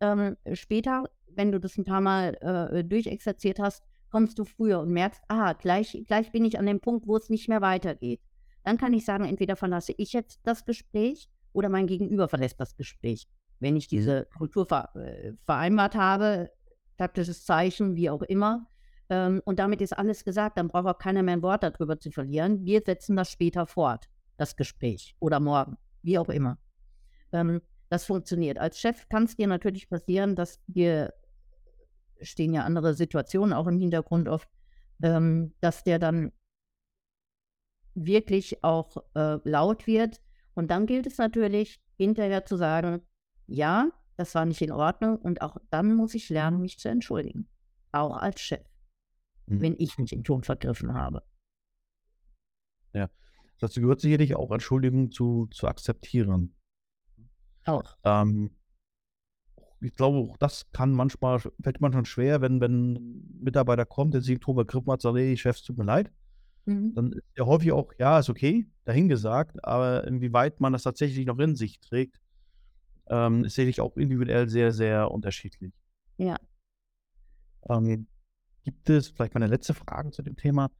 Ähm, 0.00 0.36
später, 0.54 1.04
wenn 1.28 1.52
du 1.52 1.60
das 1.60 1.76
ein 1.76 1.84
paar 1.84 2.00
Mal 2.00 2.34
äh, 2.40 2.84
durchexerziert 2.84 3.58
hast, 3.58 3.82
kommst 4.16 4.38
du 4.38 4.46
früher 4.46 4.80
und 4.80 4.88
merkst, 4.88 5.20
ah, 5.28 5.52
gleich, 5.52 6.02
gleich 6.06 6.32
bin 6.32 6.46
ich 6.46 6.58
an 6.58 6.64
dem 6.64 6.80
Punkt, 6.80 7.06
wo 7.06 7.18
es 7.18 7.28
nicht 7.28 7.50
mehr 7.50 7.60
weitergeht. 7.60 8.22
Dann 8.64 8.78
kann 8.78 8.94
ich 8.94 9.04
sagen, 9.04 9.26
entweder 9.26 9.56
verlasse 9.56 9.92
ich 9.98 10.14
jetzt 10.14 10.40
das 10.42 10.64
Gespräch 10.64 11.28
oder 11.52 11.68
mein 11.68 11.86
Gegenüber 11.86 12.26
verlässt 12.26 12.58
das 12.58 12.74
Gespräch. 12.78 13.28
Wenn 13.60 13.76
ich 13.76 13.88
diese 13.88 14.26
Kultur 14.38 14.64
ver 14.64 14.88
äh, 14.96 15.34
vereinbart 15.44 15.96
habe, 15.96 16.50
taktisches 16.96 17.44
Zeichen, 17.44 17.94
wie 17.94 18.08
auch 18.08 18.22
immer, 18.22 18.66
ähm, 19.10 19.42
und 19.44 19.58
damit 19.58 19.82
ist 19.82 19.92
alles 19.92 20.24
gesagt, 20.24 20.56
dann 20.56 20.68
braucht 20.68 20.86
auch 20.86 20.98
keiner 20.98 21.22
mehr 21.22 21.34
ein 21.34 21.42
Wort 21.42 21.62
darüber 21.62 22.00
zu 22.00 22.10
verlieren. 22.10 22.64
Wir 22.64 22.80
setzen 22.86 23.16
das 23.16 23.30
später 23.30 23.66
fort, 23.66 24.08
das 24.38 24.56
Gespräch 24.56 25.14
oder 25.20 25.40
morgen, 25.40 25.76
wie 26.00 26.18
auch 26.18 26.30
immer. 26.30 26.56
Ähm, 27.32 27.60
das 27.90 28.06
funktioniert. 28.06 28.56
Als 28.56 28.80
Chef 28.80 29.10
kann 29.10 29.24
es 29.24 29.36
dir 29.36 29.46
natürlich 29.46 29.90
passieren, 29.90 30.36
dass 30.36 30.64
dir 30.68 31.12
stehen 32.20 32.54
ja 32.54 32.64
andere 32.64 32.94
Situationen 32.94 33.52
auch 33.52 33.66
im 33.66 33.78
Hintergrund 33.78 34.28
oft, 34.28 34.48
ähm, 35.02 35.54
dass 35.60 35.84
der 35.84 35.98
dann 35.98 36.32
wirklich 37.94 38.62
auch 38.62 38.96
äh, 39.14 39.38
laut 39.48 39.86
wird. 39.86 40.20
Und 40.54 40.70
dann 40.70 40.86
gilt 40.86 41.06
es 41.06 41.18
natürlich, 41.18 41.80
hinterher 41.96 42.44
zu 42.44 42.56
sagen, 42.56 43.02
ja, 43.46 43.90
das 44.16 44.34
war 44.34 44.46
nicht 44.46 44.62
in 44.62 44.72
Ordnung 44.72 45.16
und 45.18 45.42
auch 45.42 45.56
dann 45.70 45.94
muss 45.94 46.14
ich 46.14 46.28
lernen, 46.30 46.60
mich 46.60 46.78
zu 46.78 46.88
entschuldigen. 46.88 47.48
Auch 47.92 48.16
als 48.16 48.40
Chef, 48.40 48.66
mhm. 49.46 49.60
wenn 49.60 49.76
ich 49.78 49.98
mich 49.98 50.12
im 50.12 50.24
Ton 50.24 50.42
vergriffen 50.42 50.94
habe. 50.94 51.22
Ja, 52.92 53.10
dazu 53.58 53.80
gehört 53.80 54.00
sicherlich 54.00 54.34
auch 54.34 54.50
Entschuldigung 54.50 55.10
zu, 55.10 55.46
zu 55.50 55.68
akzeptieren. 55.68 56.54
Auch. 57.66 57.96
Ähm, 58.04 58.56
ich 59.80 59.94
glaube, 59.94 60.18
auch 60.18 60.36
das 60.38 60.70
kann 60.72 60.92
manchmal, 60.92 61.40
fällt 61.40 61.80
manchmal 61.80 62.06
schwer, 62.06 62.40
wenn, 62.40 62.60
wenn 62.60 62.94
ein 62.94 63.38
Mitarbeiter 63.40 63.84
kommt, 63.84 64.14
der 64.14 64.20
sich 64.20 64.34
im 64.34 64.40
Ton 64.40 64.54
vergriffen 64.54 64.90
hat, 64.90 65.02
sagt, 65.02 65.16
hey, 65.16 65.36
Chef, 65.36 65.60
tut 65.60 65.76
mir 65.76 65.84
leid. 65.84 66.10
Mhm. 66.64 66.94
Dann 66.94 67.12
ist 67.12 67.24
ja 67.36 67.46
häufig 67.46 67.72
auch, 67.72 67.92
ja, 67.98 68.18
ist 68.18 68.30
okay, 68.30 68.66
dahingesagt, 68.84 69.64
aber 69.64 70.06
inwieweit 70.06 70.60
man 70.60 70.72
das 70.72 70.82
tatsächlich 70.82 71.26
noch 71.26 71.38
in 71.38 71.54
sich 71.54 71.80
trägt, 71.80 72.20
ähm, 73.08 73.44
ist 73.44 73.54
sicherlich 73.54 73.80
auch 73.80 73.96
individuell 73.96 74.48
sehr, 74.48 74.72
sehr 74.72 75.10
unterschiedlich. 75.10 75.72
Ja. 76.16 76.36
Ähm, 77.68 78.06
gibt 78.64 78.90
es, 78.90 79.08
vielleicht 79.08 79.34
meine 79.34 79.46
letzte 79.46 79.74
Frage 79.74 80.10
zu 80.10 80.22
dem 80.22 80.36
Thema, 80.36 80.70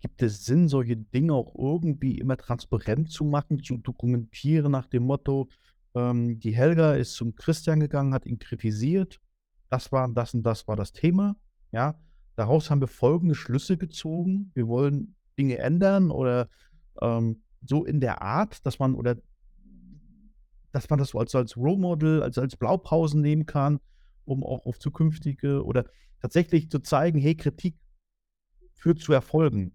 gibt 0.00 0.22
es 0.22 0.44
Sinn, 0.44 0.68
solche 0.68 0.96
Dinge 0.96 1.34
auch 1.34 1.54
irgendwie 1.54 2.18
immer 2.18 2.36
transparent 2.36 3.10
zu 3.10 3.24
machen, 3.24 3.62
zu 3.62 3.78
dokumentieren 3.78 4.72
nach 4.72 4.86
dem 4.86 5.04
Motto, 5.04 5.48
ähm, 5.94 6.38
die 6.40 6.54
Helga 6.54 6.94
ist 6.94 7.14
zum 7.14 7.34
Christian 7.34 7.80
gegangen, 7.80 8.14
hat 8.14 8.26
ihn 8.26 8.38
kritisiert, 8.38 9.20
das 9.68 9.92
war 9.92 10.08
das 10.08 10.34
und 10.34 10.42
das 10.42 10.66
war 10.68 10.76
das 10.76 10.92
Thema, 10.92 11.36
ja. 11.72 11.98
Daraus 12.36 12.70
haben 12.70 12.80
wir 12.80 12.88
folgende 12.88 13.34
Schlüsse 13.34 13.76
gezogen. 13.76 14.50
Wir 14.54 14.66
wollen 14.66 15.14
Dinge 15.38 15.58
ändern 15.58 16.10
oder 16.10 16.48
ähm, 17.02 17.42
so 17.60 17.84
in 17.84 18.00
der 18.00 18.22
Art, 18.22 18.64
dass 18.64 18.78
man 18.78 18.94
oder 18.94 19.16
dass 20.72 20.88
man 20.88 20.98
das 20.98 21.10
so 21.10 21.18
als, 21.18 21.34
als 21.34 21.56
Role 21.56 21.78
Model, 21.78 22.22
als, 22.22 22.38
als 22.38 22.56
Blaupausen 22.56 23.20
nehmen 23.20 23.44
kann, 23.44 23.80
um 24.24 24.44
auch 24.44 24.64
auf 24.64 24.78
zukünftige 24.78 25.64
oder 25.64 25.84
tatsächlich 26.20 26.70
zu 26.70 26.78
zeigen, 26.78 27.18
hey, 27.18 27.34
Kritik 27.34 27.76
führt 28.72 29.00
zu 29.00 29.12
Erfolgen. 29.12 29.74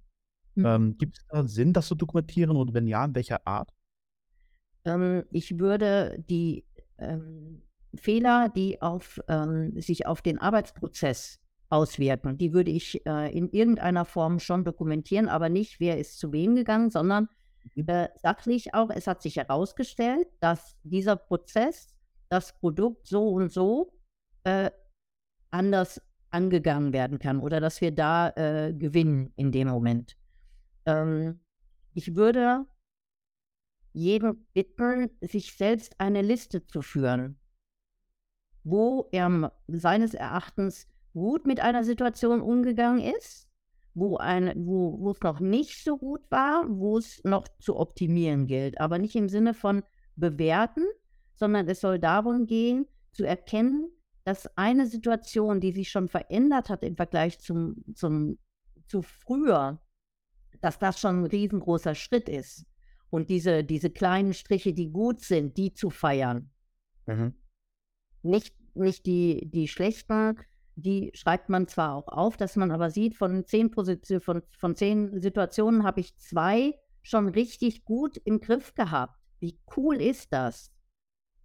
Mhm. 0.56 0.66
Ähm, 0.66 0.98
Gibt 0.98 1.18
es 1.18 1.26
da 1.28 1.48
Sinn, 1.48 1.74
das 1.74 1.88
zu 1.88 1.96
dokumentieren 1.96 2.56
und 2.56 2.74
wenn 2.74 2.88
ja, 2.88 3.04
in 3.06 3.14
welcher 3.14 3.46
Art? 3.46 3.75
Ähm, 4.86 5.24
ich 5.32 5.60
würde 5.60 6.24
die 6.30 6.66
ähm, 6.98 7.62
Fehler, 7.96 8.50
die 8.50 8.82
auf, 8.82 9.22
ähm, 9.28 9.80
sich 9.80 10.06
auf 10.06 10.22
den 10.22 10.40
Arbeitsprozess 10.40 11.40
auswirken, 11.70 12.38
die 12.38 12.54
würde 12.54 12.72
ich 12.72 13.06
äh, 13.06 13.36
in 13.36 13.50
irgendeiner 13.50 14.06
Form 14.06 14.40
schon 14.40 14.64
dokumentieren, 14.64 15.28
aber 15.28 15.50
nicht, 15.50 15.80
wer 15.80 15.98
ist 15.98 16.20
zu 16.20 16.32
wem 16.32 16.56
gegangen, 16.56 16.92
sondern 16.92 17.28
mhm. 17.74 17.88
äh, 17.88 18.10
sachlich 18.16 18.74
auch, 18.74 18.90
es 18.90 19.08
hat 19.08 19.22
sich 19.22 19.38
herausgestellt, 19.38 20.28
dass 20.40 20.76
dieser 20.84 21.16
Prozess, 21.16 21.96
das 22.30 22.58
Produkt 22.58 23.08
so 23.08 23.30
und 23.30 23.52
so 23.52 23.94
äh, 24.44 24.72
anders 25.52 26.02
angegangen 26.32 26.92
werden 26.92 27.20
kann 27.20 27.40
oder 27.40 27.60
dass 27.60 27.82
wir 27.82 27.92
da 27.92 28.30
äh, 28.30 28.74
gewinnen 28.74 29.32
in 29.36 29.52
dem 29.52 29.70
Moment. 29.70 30.18
Ähm, 30.86 31.40
ich 31.94 32.16
würde 32.16 32.66
jeden 33.96 34.46
bitten, 34.54 35.10
sich 35.22 35.56
selbst 35.56 36.00
eine 36.00 36.22
Liste 36.22 36.68
zu 36.68 36.82
führen, 36.82 37.40
wo 38.64 39.08
er 39.12 39.54
seines 39.68 40.14
Erachtens 40.14 40.88
gut 41.14 41.48
mit 41.48 41.62
einer 41.62 41.86
Situation 41.86 42.42
umgegangen 42.42 43.00
ist, 43.00 43.48
wo, 43.94 44.18
ein, 44.18 44.52
wo, 44.58 45.00
wo 45.00 45.12
es 45.12 45.22
noch 45.22 45.40
nicht 45.40 45.82
so 45.82 45.98
gut 45.98 46.30
war, 46.30 46.66
wo 46.68 46.98
es 46.98 47.24
noch 47.24 47.48
zu 47.60 47.78
optimieren 47.78 48.48
gilt. 48.48 48.80
Aber 48.82 49.00
nicht 49.00 49.16
im 49.16 49.30
Sinne 49.30 49.54
von 49.54 49.82
bewerten, 50.18 50.86
sondern 51.34 51.68
es 51.70 51.80
soll 51.80 51.98
darum 51.98 52.46
gehen, 52.46 52.88
zu 53.14 53.24
erkennen, 53.24 53.90
dass 54.26 54.58
eine 54.58 54.88
Situation, 54.88 55.62
die 55.62 55.72
sich 55.72 55.90
schon 55.90 56.10
verändert 56.10 56.70
hat 56.70 56.84
im 56.84 56.98
Vergleich 56.98 57.40
zum, 57.40 57.86
zum, 57.94 58.38
zu 58.88 59.02
früher, 59.02 59.80
dass 60.60 60.80
das 60.80 61.00
schon 61.00 61.22
ein 61.22 61.26
riesengroßer 61.26 61.96
Schritt 61.96 62.28
ist. 62.28 62.66
Und 63.16 63.30
diese, 63.30 63.64
diese 63.64 63.90
kleinen 63.90 64.34
Striche, 64.34 64.74
die 64.74 64.90
gut 64.90 65.22
sind, 65.22 65.56
die 65.56 65.74
zu 65.74 65.90
feiern. 65.90 66.50
Mhm. 67.06 67.34
Nicht, 68.24 68.54
nicht 68.76 69.06
die, 69.06 69.50
die 69.50 69.70
schlechten, 69.70 70.38
die 70.76 71.12
schreibt 71.14 71.48
man 71.48 71.70
zwar 71.70 71.96
auch 71.96 72.10
auf, 72.10 72.36
dass 72.36 72.58
man 72.58 72.72
aber 72.72 72.90
sieht, 72.90 73.16
von 73.16 73.46
zehn, 73.46 73.72
Position, 73.72 74.20
von, 74.20 74.42
von 74.58 74.76
zehn 74.76 75.22
Situationen 75.22 75.86
habe 75.86 76.02
ich 76.02 76.18
zwei 76.18 76.78
schon 77.04 77.30
richtig 77.30 77.86
gut 77.86 78.18
im 78.18 78.42
Griff 78.42 78.76
gehabt. 78.76 79.18
Wie 79.40 79.58
cool 79.78 79.96
ist 80.02 80.34
das? 80.34 80.74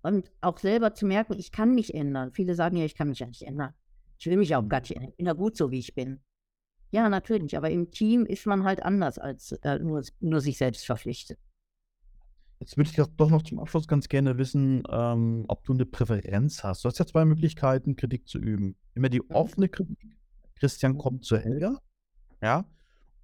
Und 0.02 0.32
auch 0.40 0.58
selber 0.58 0.92
zu 0.94 1.06
merken, 1.06 1.38
ich 1.38 1.52
kann 1.52 1.76
mich 1.76 1.94
ändern. 1.94 2.32
Viele 2.32 2.56
sagen 2.56 2.78
ja, 2.78 2.84
ich 2.84 2.96
kann 2.96 3.10
mich 3.10 3.20
ja 3.20 3.28
nicht 3.28 3.42
ändern. 3.42 3.74
Ich 4.18 4.26
will 4.26 4.38
mich 4.38 4.56
auch 4.56 4.68
gar 4.68 4.80
nicht 4.80 4.96
ändern. 4.96 5.10
Ich 5.10 5.16
bin 5.18 5.26
ja 5.26 5.34
gut 5.34 5.56
so, 5.56 5.70
wie 5.70 5.78
ich 5.78 5.94
bin. 5.94 6.18
Ja, 6.90 7.08
natürlich, 7.08 7.56
aber 7.56 7.70
im 7.70 7.92
Team 7.92 8.26
ist 8.26 8.44
man 8.44 8.64
halt 8.64 8.82
anders 8.82 9.20
als 9.20 9.52
äh, 9.62 9.78
nur, 9.78 10.02
nur 10.18 10.40
sich 10.40 10.58
selbst 10.58 10.84
verpflichtet. 10.84 11.38
Jetzt 12.60 12.76
würde 12.76 12.90
ich 12.90 12.96
doch 13.16 13.30
noch 13.30 13.42
zum 13.42 13.58
Abschluss 13.58 13.88
ganz 13.88 14.08
gerne 14.08 14.36
wissen, 14.36 14.82
ähm, 14.90 15.46
ob 15.48 15.64
du 15.64 15.72
eine 15.72 15.86
Präferenz 15.86 16.62
hast. 16.62 16.84
Du 16.84 16.88
hast 16.88 16.98
ja 16.98 17.06
zwei 17.06 17.24
Möglichkeiten, 17.24 17.96
Kritik 17.96 18.28
zu 18.28 18.38
üben. 18.38 18.76
Immer 18.94 19.08
die 19.08 19.20
mhm. 19.20 19.30
offene 19.30 19.70
Kritik, 19.70 20.18
Christian 20.56 20.98
kommt 20.98 21.24
zu 21.24 21.38
Helga, 21.38 21.80
ja, 22.42 22.66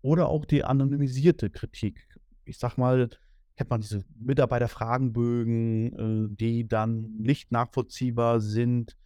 oder 0.01 0.29
auch 0.29 0.47
die 0.47 0.65
anonymisierte 0.65 1.51
Kritik. 1.51 2.09
Ich 2.45 2.59
sag 2.59 2.79
mal, 2.79 3.11
kennt 3.57 3.69
man 3.69 3.83
diese 3.83 4.05
Mitarbeiterfragenbögen, 4.19 6.31
äh, 6.31 6.35
die 6.35 6.67
dann 6.67 7.15
nicht 7.19 7.53
nachvollziehbar 7.53 8.41
sind. 8.41 8.97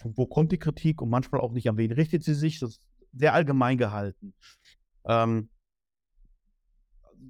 Von 0.00 0.16
wo 0.16 0.26
kommt 0.26 0.50
die 0.50 0.58
Kritik 0.58 1.00
und 1.00 1.10
manchmal 1.10 1.40
auch 1.40 1.52
nicht, 1.52 1.68
an 1.68 1.76
wen 1.76 1.92
richtet 1.92 2.24
sie 2.24 2.34
sich? 2.34 2.58
Das 2.58 2.70
ist 2.70 2.82
sehr 3.12 3.34
allgemein 3.34 3.78
gehalten. 3.78 4.34
Ähm, 5.04 5.48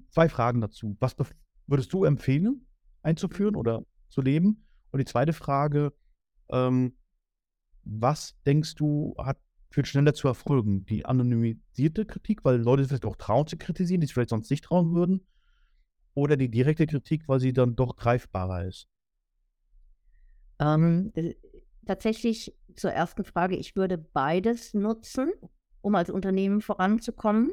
zwei 0.09 0.31
Fragen 0.31 0.63
dazu. 0.63 0.97
Was 1.01 1.17
würdest 1.66 1.92
du 1.92 2.05
empfehlen, 2.05 2.66
einzuführen 3.03 3.57
oder 3.57 3.85
zu 4.09 4.20
leben? 4.20 4.66
Und 4.90 4.98
die 4.98 5.05
zweite 5.05 5.33
Frage, 5.33 5.92
ähm, 6.50 6.94
was 7.85 8.37
denkst 8.46 8.74
du, 8.77 9.14
hat 9.18 9.38
führt 9.70 9.88
schneller 9.88 10.14
zu 10.14 10.29
erfolgen? 10.29 10.87
Die 10.87 11.05
anonymisierte 11.05 12.07
Kritik, 12.07 12.44
weil 12.44 12.61
Leute 12.61 12.85
vielleicht 12.85 13.05
auch 13.05 13.16
trauen 13.16 13.48
zu 13.48 13.57
kritisieren, 13.57 14.00
die 14.00 14.05
es 14.05 14.12
vielleicht 14.12 14.31
sonst 14.31 14.50
nicht 14.50 14.64
trauen 14.64 14.94
würden, 14.94 15.27
oder 16.14 16.37
die 16.37 16.48
direkte 16.48 16.87
Kritik, 16.87 17.27
weil 17.27 17.40
sie 17.40 17.53
dann 17.53 17.74
doch 17.74 17.96
greifbarer 17.96 18.66
ist? 18.66 18.88
Ähm, 20.61 21.11
äh, 21.14 21.35
tatsächlich 21.85 22.55
zur 22.77 22.92
ersten 22.92 23.24
Frage, 23.24 23.57
ich 23.57 23.74
würde 23.74 23.98
beides 23.98 24.74
nutzen, 24.74 25.33
um 25.81 25.96
als 25.96 26.09
Unternehmen 26.09 26.61
voranzukommen. 26.61 27.53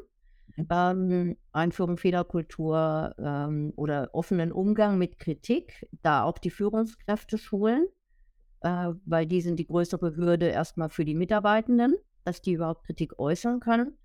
Ähm, 0.56 1.36
Einführung 1.52 1.96
Fehlerkultur 1.96 3.14
ähm, 3.18 3.72
oder 3.76 4.10
offenen 4.12 4.52
Umgang 4.52 4.98
mit 4.98 5.18
Kritik, 5.18 5.88
da 6.02 6.24
auch 6.24 6.38
die 6.38 6.50
Führungskräfte 6.50 7.38
schulen, 7.38 7.86
äh, 8.60 8.92
weil 9.04 9.26
die 9.26 9.40
sind 9.40 9.58
die 9.58 9.66
größere 9.66 10.16
Hürde 10.16 10.46
erstmal 10.48 10.90
für 10.90 11.04
die 11.04 11.14
Mitarbeitenden, 11.14 11.94
dass 12.24 12.42
die 12.42 12.52
überhaupt 12.52 12.84
Kritik 12.84 13.18
äußern 13.18 13.60
können. 13.60 13.96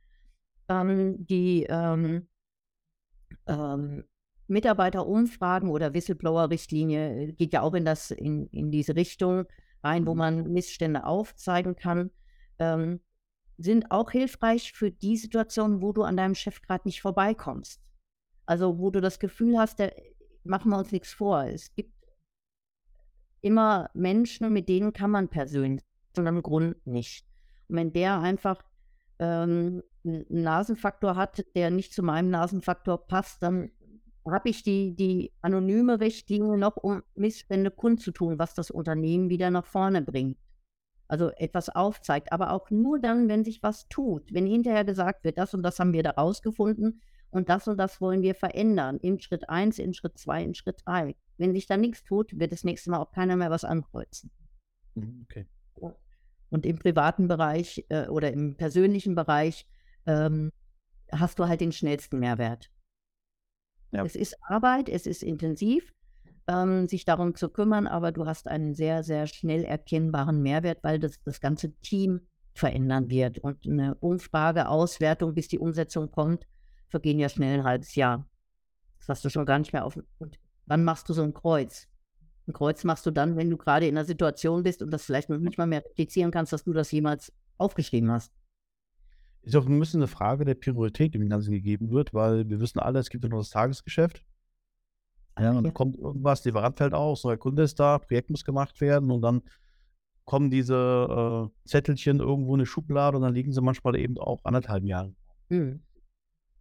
Ähm, 0.69 1.25
die 1.25 1.65
ähm, 1.69 2.27
ähm, 3.47 4.03
Mitarbeiterumfragen 4.47 5.69
oder 5.69 5.93
Whistleblower-Richtlinie 5.93 7.23
äh, 7.23 7.31
geht 7.33 7.53
ja 7.53 7.61
auch 7.61 7.73
in, 7.73 7.85
das, 7.85 8.11
in, 8.11 8.47
in 8.47 8.71
diese 8.71 8.95
Richtung 8.95 9.45
rein, 9.83 10.05
wo 10.05 10.13
mhm. 10.13 10.17
man 10.17 10.53
Missstände 10.53 11.05
aufzeigen 11.05 11.75
kann, 11.75 12.11
ähm, 12.59 13.01
sind 13.57 13.91
auch 13.91 14.11
hilfreich 14.11 14.73
für 14.73 14.91
die 14.91 15.17
Situationen, 15.17 15.81
wo 15.81 15.91
du 15.93 16.03
an 16.03 16.17
deinem 16.17 16.35
Chef 16.35 16.61
gerade 16.61 16.87
nicht 16.87 17.01
vorbeikommst. 17.01 17.81
Also 18.45 18.77
wo 18.77 18.91
du 18.91 19.01
das 19.01 19.19
Gefühl 19.19 19.57
hast, 19.57 19.79
der, 19.79 19.93
machen 20.43 20.69
wir 20.71 20.77
uns 20.77 20.91
nichts 20.91 21.11
vor. 21.13 21.43
Es 21.43 21.73
gibt 21.73 21.93
immer 23.41 23.89
Menschen, 23.93 24.51
mit 24.53 24.69
denen 24.69 24.93
kann 24.93 25.11
man 25.11 25.27
persönlich, 25.27 25.83
aus 26.11 26.19
einem 26.19 26.41
Grund 26.41 26.85
nicht. 26.85 27.25
Und 27.67 27.77
wenn 27.77 27.93
der 27.93 28.19
einfach 28.19 28.63
ähm, 29.19 29.83
einen 30.05 30.25
Nasenfaktor 30.29 31.15
hat, 31.15 31.43
der 31.55 31.71
nicht 31.71 31.93
zu 31.93 32.03
meinem 32.03 32.29
Nasenfaktor 32.29 33.07
passt, 33.07 33.43
dann 33.43 33.71
habe 34.25 34.49
ich 34.49 34.63
die, 34.63 34.95
die 34.95 35.31
anonyme 35.41 35.99
Richtlinie 35.99 36.57
noch, 36.57 36.77
um 36.77 37.03
Missstände 37.15 37.71
kundzutun, 37.71 38.39
was 38.39 38.53
das 38.53 38.71
Unternehmen 38.71 39.29
wieder 39.29 39.49
nach 39.49 39.65
vorne 39.65 40.01
bringt. 40.01 40.37
Also 41.07 41.29
etwas 41.31 41.69
aufzeigt, 41.69 42.31
aber 42.31 42.51
auch 42.51 42.69
nur 42.69 42.99
dann, 42.99 43.29
wenn 43.29 43.45
sich 43.45 43.63
was 43.63 43.87
tut. 43.87 44.33
Wenn 44.33 44.45
hinterher 44.45 44.83
gesagt 44.83 45.23
wird, 45.23 45.37
das 45.37 45.53
und 45.53 45.63
das 45.63 45.79
haben 45.79 45.93
wir 45.93 46.03
da 46.03 46.11
rausgefunden 46.11 47.01
und 47.29 47.49
das 47.49 47.67
und 47.67 47.77
das 47.77 48.01
wollen 48.01 48.21
wir 48.21 48.35
verändern. 48.35 48.97
In 48.97 49.19
Schritt 49.19 49.49
1, 49.49 49.79
in 49.79 49.93
Schritt 49.93 50.17
2, 50.17 50.43
in 50.43 50.53
Schritt 50.53 50.81
3. 50.85 51.15
Wenn 51.37 51.53
sich 51.53 51.65
da 51.65 51.77
nichts 51.77 52.03
tut, 52.03 52.37
wird 52.37 52.51
das 52.51 52.63
nächste 52.63 52.91
Mal 52.91 52.99
auch 52.99 53.11
keiner 53.11 53.35
mehr 53.35 53.51
was 53.51 53.63
ankreuzen. 53.63 54.31
Mhm, 54.95 55.25
okay. 55.29 55.45
Und 56.49 56.65
im 56.65 56.79
privaten 56.79 57.27
Bereich 57.27 57.85
äh, 57.89 58.07
oder 58.07 58.31
im 58.31 58.55
persönlichen 58.55 59.15
Bereich 59.15 59.67
ähm, 60.05 60.51
hast 61.11 61.39
du 61.39 61.47
halt 61.47 61.61
den 61.61 61.71
schnellsten 61.71 62.19
Mehrwert. 62.19 62.71
Ja. 63.91 64.03
Es 64.05 64.15
ist 64.15 64.35
Arbeit, 64.41 64.89
es 64.89 65.07
ist 65.07 65.23
intensiv, 65.23 65.93
ähm, 66.47 66.87
sich 66.87 67.05
darum 67.05 67.35
zu 67.35 67.49
kümmern, 67.49 67.87
aber 67.87 68.11
du 68.11 68.25
hast 68.25 68.47
einen 68.47 68.73
sehr, 68.73 69.03
sehr 69.03 69.27
schnell 69.27 69.63
erkennbaren 69.63 70.41
Mehrwert, 70.41 70.79
weil 70.83 70.99
das 70.99 71.21
das 71.23 71.39
ganze 71.39 71.73
Team 71.79 72.21
verändern 72.53 73.09
wird. 73.09 73.39
Und 73.39 73.65
eine 73.65 73.95
Umfrage, 73.95 74.67
Auswertung, 74.67 75.33
bis 75.33 75.47
die 75.47 75.59
Umsetzung 75.59 76.11
kommt, 76.11 76.47
vergehen 76.89 77.19
ja 77.19 77.29
schnell 77.29 77.59
ein 77.59 77.65
halbes 77.65 77.95
Jahr. 77.95 78.27
Das 78.99 79.09
hast 79.09 79.25
du 79.25 79.29
schon 79.29 79.45
gar 79.45 79.59
nicht 79.59 79.73
mehr 79.73 79.85
auf. 79.85 79.99
Und 80.17 80.39
wann 80.65 80.83
machst 80.83 81.07
du 81.09 81.13
so 81.13 81.23
ein 81.23 81.33
Kreuz? 81.33 81.87
Ein 82.47 82.53
Kreuz 82.53 82.83
machst 82.83 83.05
du 83.05 83.11
dann, 83.11 83.35
wenn 83.35 83.49
du 83.49 83.57
gerade 83.57 83.87
in 83.87 83.97
einer 83.97 84.05
Situation 84.05 84.63
bist 84.63 84.81
und 84.81 84.91
das 84.91 85.03
vielleicht 85.03 85.29
noch 85.29 85.37
nicht 85.37 85.57
mal 85.57 85.67
mehr 85.67 85.83
replizieren 85.83 86.31
kannst, 86.31 86.53
dass 86.53 86.63
du 86.63 86.73
das 86.73 86.91
jemals 86.91 87.33
aufgeschrieben 87.57 88.11
hast 88.11 88.31
ist 89.47 89.55
auch 89.55 89.65
ein 89.65 89.79
bisschen 89.79 90.01
eine 90.01 90.07
Frage 90.07 90.43
der 90.43 90.55
Priorität, 90.55 91.13
die 91.13 91.19
dem 91.19 91.29
Ganzen 91.29 91.51
gegeben 91.51 91.89
wird, 91.89 92.13
weil 92.13 92.49
wir 92.49 92.59
wissen 92.59 92.79
alle, 92.79 92.99
es 92.99 93.09
gibt 93.09 93.23
ja 93.23 93.29
noch 93.29 93.37
das 93.39 93.49
Tagesgeschäft. 93.49 94.23
Ja, 95.39 95.51
und 95.51 95.63
dann 95.63 95.73
kommt 95.73 95.97
irgendwas, 95.97 96.43
Lieferant 96.45 96.77
fällt 96.77 96.93
aus, 96.93 97.23
neuer 97.23 97.37
Kunde 97.37 97.63
ist 97.63 97.79
da, 97.79 97.99
Projekt 97.99 98.29
muss 98.29 98.43
gemacht 98.43 98.79
werden 98.81 99.11
und 99.11 99.21
dann 99.21 99.41
kommen 100.25 100.49
diese 100.49 101.49
äh, 101.65 101.67
Zettelchen 101.67 102.19
irgendwo 102.19 102.53
in 102.55 102.59
eine 102.59 102.65
Schublade 102.65 103.17
und 103.17 103.23
dann 103.23 103.33
liegen 103.33 103.53
sie 103.53 103.61
manchmal 103.61 103.95
eben 103.95 104.17
auch 104.17 104.43
anderthalb 104.43 104.83
Jahre. 104.83 105.13
Mhm. 105.49 105.81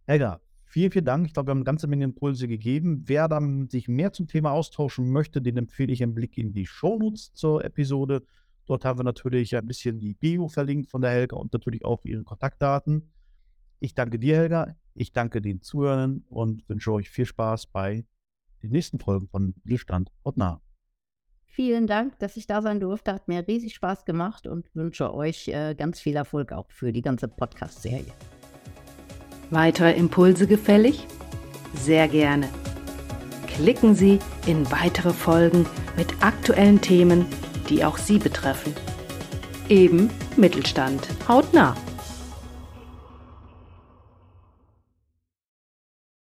Helga, 0.05 0.39
vielen, 0.63 0.91
vielen 0.91 1.05
Dank. 1.05 1.27
Ich 1.27 1.33
glaube, 1.33 1.47
wir 1.47 1.51
haben 1.51 1.59
eine 1.59 1.65
ganze 1.65 1.87
Menge 1.87 2.05
Impulse 2.05 2.47
gegeben. 2.47 3.03
Wer 3.05 3.27
dann 3.27 3.67
sich 3.67 3.89
mehr 3.89 4.13
zum 4.13 4.27
Thema 4.27 4.51
austauschen 4.51 5.11
möchte, 5.11 5.41
den 5.41 5.57
empfehle 5.57 5.91
ich 5.91 6.01
einen 6.01 6.13
Blick 6.13 6.37
in 6.37 6.53
die 6.53 6.65
Shownotes 6.65 7.33
zur 7.33 7.65
Episode. 7.65 8.23
Dort 8.67 8.85
haben 8.85 8.99
wir 8.99 9.03
natürlich 9.03 9.55
ein 9.55 9.67
bisschen 9.67 9.99
die 9.99 10.13
Bio 10.13 10.47
verlinkt 10.47 10.89
von 10.89 11.01
der 11.01 11.11
Helga 11.11 11.35
und 11.35 11.51
natürlich 11.51 11.83
auch 11.83 12.05
ihre 12.05 12.23
Kontaktdaten. 12.23 13.11
Ich 13.79 13.95
danke 13.95 14.17
dir, 14.17 14.37
Helga. 14.37 14.75
Ich 14.93 15.11
danke 15.11 15.41
den 15.41 15.61
Zuhörern 15.61 16.23
und 16.29 16.67
wünsche 16.69 16.93
euch 16.93 17.09
viel 17.09 17.25
Spaß 17.25 17.67
bei 17.67 18.05
den 18.61 18.71
nächsten 18.71 18.99
Folgen 18.99 19.27
von 19.27 19.53
Mittelstand 19.63 20.11
und 20.23 20.37
nah. 20.37 20.61
Vielen 21.45 21.87
Dank, 21.87 22.19
dass 22.19 22.37
ich 22.37 22.45
da 22.45 22.61
sein 22.61 22.79
durfte. 22.79 23.13
Hat 23.13 23.27
mir 23.27 23.47
riesig 23.47 23.73
Spaß 23.73 24.05
gemacht 24.05 24.45
und 24.45 24.69
wünsche 24.75 25.13
euch 25.13 25.47
äh, 25.47 25.73
ganz 25.73 25.99
viel 25.99 26.15
Erfolg 26.15 26.51
auch 26.51 26.69
für 26.69 26.91
die 26.91 27.01
ganze 27.01 27.27
Podcast-Serie. 27.27 28.13
Weitere 29.49 29.93
Impulse 29.93 30.45
gefällig? 30.45 31.07
Sehr 31.73 32.07
gerne. 32.07 32.47
Klicken 33.47 33.95
Sie 33.95 34.19
in 34.45 34.69
weitere 34.71 35.13
Folgen 35.13 35.65
mit 35.95 36.23
aktuellen 36.23 36.79
Themen, 36.79 37.25
die 37.69 37.83
auch 37.83 37.97
Sie 37.97 38.19
betreffen. 38.19 38.73
Eben 39.67 40.11
Mittelstand. 40.35 41.07
Hautnah. 41.27 41.75